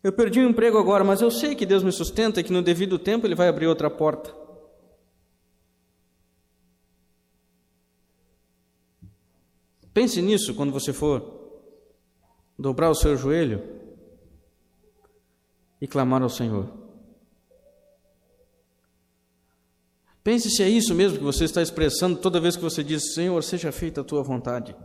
Eu 0.04 0.12
perdi 0.12 0.42
o 0.42 0.50
emprego 0.50 0.78
agora, 0.78 1.04
mas 1.04 1.22
eu 1.22 1.32
sei 1.32 1.56
que 1.56 1.66
Deus 1.66 1.82
me 1.82 1.92
sustenta 1.92 2.42
e 2.42 2.44
que 2.44 2.52
no 2.52 2.62
devido 2.62 3.00
tempo 3.00 3.26
Ele 3.26 3.36
vai 3.36 3.48
abrir 3.48 3.68
outra 3.68 3.90
porta. 3.90 4.36
Pense 9.94 10.22
nisso 10.22 10.54
quando 10.56 10.74
você 10.74 10.92
for 10.92 11.42
dobrar 12.60 12.90
o 12.90 12.96
seu 12.96 13.16
joelho 13.16 13.64
e 15.80 15.88
clamar 15.88 16.22
ao 16.22 16.30
Senhor. 16.30 16.84
Pense 20.24 20.50
se 20.50 20.64
é 20.64 20.70
isso 20.70 20.96
mesmo 20.96 21.18
que 21.18 21.24
você 21.24 21.46
está 21.46 21.62
expressando 21.62 22.20
toda 22.20 22.42
vez 22.42 22.56
que 22.56 22.62
você 22.62 22.84
diz: 22.84 23.14
Senhor, 23.14 23.42
seja 23.44 23.72
feita 23.72 24.02
a 24.02 24.04
tua 24.04 24.24
vontade. 24.24 24.76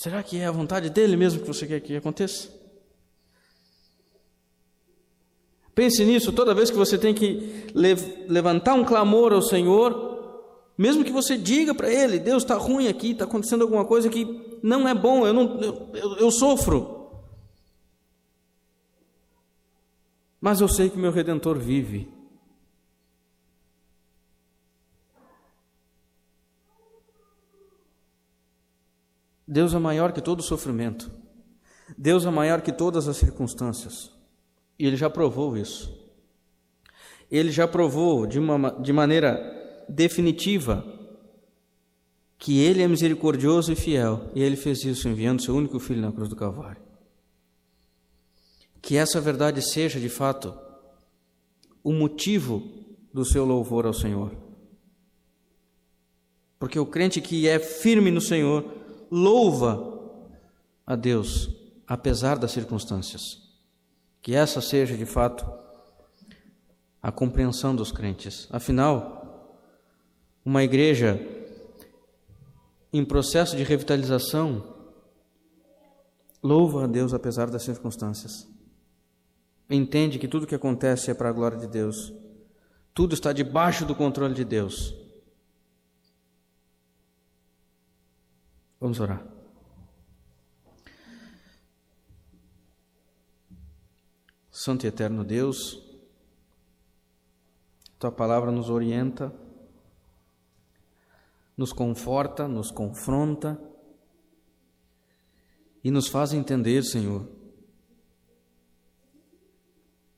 Será 0.00 0.22
que 0.22 0.38
é 0.38 0.46
a 0.46 0.50
vontade 0.50 0.88
dele 0.88 1.14
mesmo 1.14 1.42
que 1.42 1.46
você 1.46 1.66
quer 1.66 1.78
que 1.78 1.94
aconteça? 1.94 2.48
Pense 5.74 6.02
nisso 6.06 6.32
toda 6.32 6.54
vez 6.54 6.70
que 6.70 6.76
você 6.78 6.96
tem 6.96 7.12
que 7.12 7.66
levantar 8.26 8.72
um 8.72 8.82
clamor 8.82 9.30
ao 9.30 9.42
Senhor, 9.42 10.40
mesmo 10.78 11.04
que 11.04 11.12
você 11.12 11.36
diga 11.36 11.74
para 11.74 11.92
ele, 11.92 12.18
Deus 12.18 12.42
está 12.42 12.54
ruim 12.54 12.88
aqui, 12.88 13.10
está 13.10 13.26
acontecendo 13.26 13.60
alguma 13.60 13.84
coisa 13.84 14.08
que 14.08 14.58
não 14.62 14.88
é 14.88 14.94
bom, 14.94 15.26
eu, 15.26 15.34
não, 15.34 15.60
eu, 15.60 15.90
eu, 15.92 16.16
eu 16.16 16.30
sofro. 16.30 17.10
Mas 20.40 20.62
eu 20.62 20.68
sei 20.68 20.88
que 20.88 20.96
meu 20.96 21.12
redentor 21.12 21.58
vive. 21.58 22.08
Deus 29.50 29.74
é 29.74 29.80
maior 29.80 30.12
que 30.12 30.20
todo 30.20 30.44
sofrimento. 30.44 31.10
Deus 31.98 32.24
é 32.24 32.30
maior 32.30 32.60
que 32.60 32.70
todas 32.70 33.08
as 33.08 33.16
circunstâncias. 33.16 34.12
E 34.78 34.86
Ele 34.86 34.96
já 34.96 35.10
provou 35.10 35.56
isso. 35.56 35.92
Ele 37.28 37.50
já 37.50 37.66
provou 37.66 38.28
de, 38.28 38.38
uma, 38.38 38.70
de 38.80 38.92
maneira 38.92 39.84
definitiva 39.88 40.84
que 42.38 42.60
Ele 42.60 42.80
é 42.80 42.86
misericordioso 42.86 43.72
e 43.72 43.76
fiel, 43.76 44.30
e 44.36 44.42
Ele 44.42 44.54
fez 44.54 44.84
isso 44.84 45.08
enviando 45.08 45.42
Seu 45.42 45.56
único 45.56 45.80
Filho 45.80 46.00
na 46.00 46.12
cruz 46.12 46.28
do 46.28 46.36
Calvário. 46.36 46.80
Que 48.80 48.96
essa 48.96 49.20
verdade 49.20 49.60
seja, 49.60 49.98
de 49.98 50.08
fato, 50.08 50.56
o 51.82 51.92
motivo 51.92 52.62
do 53.12 53.24
seu 53.24 53.44
louvor 53.44 53.84
ao 53.84 53.92
Senhor. 53.92 54.32
Porque 56.56 56.78
o 56.78 56.86
crente 56.86 57.20
que 57.20 57.48
é 57.48 57.58
firme 57.58 58.12
no 58.12 58.20
Senhor 58.20 58.79
louva 59.10 59.98
a 60.86 60.94
Deus, 60.94 61.50
apesar 61.86 62.38
das 62.38 62.52
circunstâncias. 62.52 63.22
Que 64.22 64.34
essa 64.34 64.60
seja, 64.60 64.96
de 64.96 65.06
fato, 65.06 65.44
a 67.02 67.10
compreensão 67.10 67.74
dos 67.74 67.90
crentes. 67.90 68.46
Afinal, 68.50 69.58
uma 70.44 70.62
igreja 70.62 71.20
em 72.92 73.04
processo 73.04 73.56
de 73.56 73.62
revitalização 73.62 74.76
louva 76.42 76.84
a 76.84 76.86
Deus 76.86 77.14
apesar 77.14 77.50
das 77.50 77.62
circunstâncias. 77.62 78.48
Entende 79.68 80.18
que 80.18 80.26
tudo 80.26 80.46
que 80.46 80.54
acontece 80.54 81.10
é 81.10 81.14
para 81.14 81.28
a 81.28 81.32
glória 81.32 81.58
de 81.58 81.68
Deus. 81.68 82.12
Tudo 82.92 83.14
está 83.14 83.32
debaixo 83.32 83.84
do 83.84 83.94
controle 83.94 84.34
de 84.34 84.44
Deus. 84.44 84.99
Vamos 88.80 88.98
orar. 88.98 89.24
Santo 94.50 94.84
e 94.84 94.88
eterno 94.88 95.24
Deus, 95.24 95.82
tua 97.98 98.10
palavra 98.10 98.50
nos 98.50 98.68
orienta 98.68 99.32
nos 101.60 101.74
conforta, 101.74 102.48
nos 102.48 102.70
confronta 102.70 103.60
e 105.84 105.90
nos 105.90 106.08
faz 106.08 106.32
entender, 106.32 106.82
Senhor, 106.82 107.28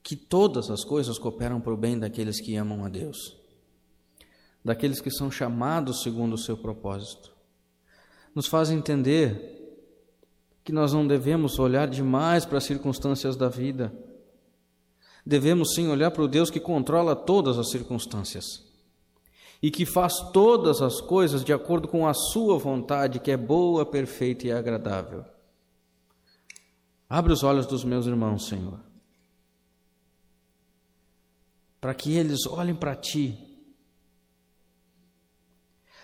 que 0.04 0.14
todas 0.14 0.70
as 0.70 0.84
coisas 0.84 1.18
cooperam 1.18 1.60
para 1.60 1.74
o 1.74 1.76
bem 1.76 1.98
daqueles 1.98 2.40
que 2.40 2.54
amam 2.54 2.84
a 2.84 2.88
Deus, 2.88 3.36
daqueles 4.64 5.00
que 5.00 5.10
são 5.10 5.32
chamados 5.32 6.04
segundo 6.04 6.34
o 6.34 6.38
seu 6.38 6.56
propósito. 6.56 7.34
Nos 8.34 8.46
faz 8.46 8.70
entender 8.70 9.52
que 10.64 10.72
nós 10.72 10.92
não 10.92 11.06
devemos 11.06 11.58
olhar 11.58 11.88
demais 11.88 12.44
para 12.44 12.58
as 12.58 12.64
circunstâncias 12.64 13.36
da 13.36 13.48
vida. 13.48 13.92
Devemos 15.24 15.74
sim 15.74 15.88
olhar 15.88 16.10
para 16.10 16.22
o 16.22 16.28
Deus 16.28 16.50
que 16.50 16.60
controla 16.60 17.14
todas 17.14 17.58
as 17.58 17.70
circunstâncias 17.70 18.64
e 19.62 19.70
que 19.70 19.86
faz 19.86 20.18
todas 20.32 20.82
as 20.82 21.00
coisas 21.00 21.44
de 21.44 21.52
acordo 21.52 21.86
com 21.86 22.06
a 22.06 22.14
Sua 22.14 22.58
vontade, 22.58 23.20
que 23.20 23.30
é 23.30 23.36
boa, 23.36 23.86
perfeita 23.86 24.46
e 24.48 24.52
agradável. 24.52 25.24
Abre 27.08 27.32
os 27.32 27.44
olhos 27.44 27.66
dos 27.66 27.84
meus 27.84 28.06
irmãos, 28.06 28.48
Senhor, 28.48 28.80
para 31.80 31.94
que 31.94 32.16
eles 32.16 32.46
olhem 32.46 32.74
para 32.74 32.96
Ti, 32.96 33.38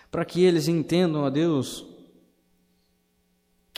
para 0.09 0.23
que 0.23 0.41
eles 0.43 0.67
entendam, 0.67 1.25
a 1.25 1.29
Deus, 1.29 1.88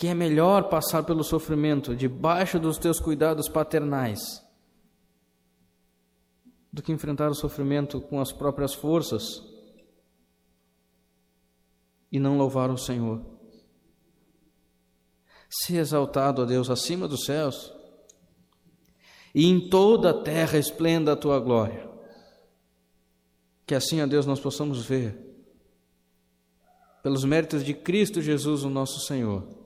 que 0.02 0.08
é 0.08 0.16
melhor 0.16 0.68
passar 0.68 1.04
pelo 1.04 1.24
sofrimento 1.24 1.96
debaixo 1.96 2.60
dos 2.60 2.80
teus 2.80 3.00
cuidados 3.00 3.48
paternais 3.48 4.20
do 6.74 6.82
que 6.82 6.92
enfrentar 6.92 7.30
o 7.30 7.36
sofrimento 7.36 8.02
com 8.02 8.20
as 8.20 8.32
próprias 8.32 8.74
forças 8.74 9.24
e 12.12 12.20
não 12.20 12.36
louvar 12.36 12.72
o 12.72 12.80
Senhor. 12.80 13.24
Se 15.48 15.78
exaltado, 15.78 16.42
ó 16.42 16.46
Deus, 16.46 16.72
acima 16.72 17.08
dos 17.08 17.24
céus, 17.24 17.72
e 19.36 19.46
em 19.46 19.70
toda 19.70 20.10
a 20.10 20.24
terra 20.24 20.58
esplenda 20.58 21.14
a 21.14 21.16
tua 21.16 21.40
glória. 21.40 21.88
Que 23.68 23.76
assim, 23.76 24.02
ó 24.02 24.08
Deus, 24.08 24.26
nós 24.26 24.40
possamos 24.40 24.84
ver, 24.84 25.16
pelos 27.04 27.24
méritos 27.24 27.64
de 27.64 27.76
Cristo 27.76 28.20
Jesus, 28.20 28.64
o 28.64 28.70
nosso 28.70 29.00
Senhor, 29.02 29.61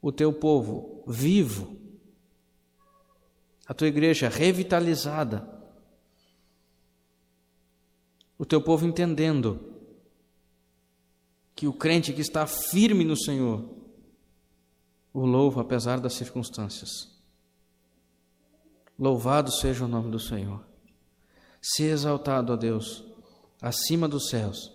o 0.00 0.12
teu 0.12 0.32
povo 0.32 1.02
vivo, 1.06 1.76
a 3.66 3.74
tua 3.74 3.88
igreja 3.88 4.28
revitalizada, 4.28 5.48
o 8.38 8.46
teu 8.46 8.62
povo 8.62 8.86
entendendo 8.86 9.74
que 11.54 11.66
o 11.66 11.72
crente 11.72 12.12
que 12.12 12.20
está 12.20 12.46
firme 12.46 13.04
no 13.04 13.16
Senhor 13.16 13.76
o 15.12 15.26
louva 15.26 15.62
apesar 15.62 15.98
das 15.98 16.14
circunstâncias. 16.14 17.08
Louvado 18.96 19.50
seja 19.50 19.84
o 19.84 19.88
nome 19.88 20.10
do 20.10 20.20
Senhor. 20.20 20.64
Se 21.60 21.84
exaltado, 21.84 22.52
ó 22.52 22.56
Deus, 22.56 23.04
acima 23.60 24.08
dos 24.08 24.28
céus 24.28 24.72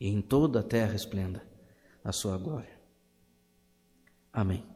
e 0.00 0.08
em 0.08 0.20
toda 0.20 0.60
a 0.60 0.64
terra 0.64 0.94
esplenda 0.94 1.46
a 2.02 2.12
sua 2.12 2.36
glória. 2.36 2.77
Amém. 4.32 4.67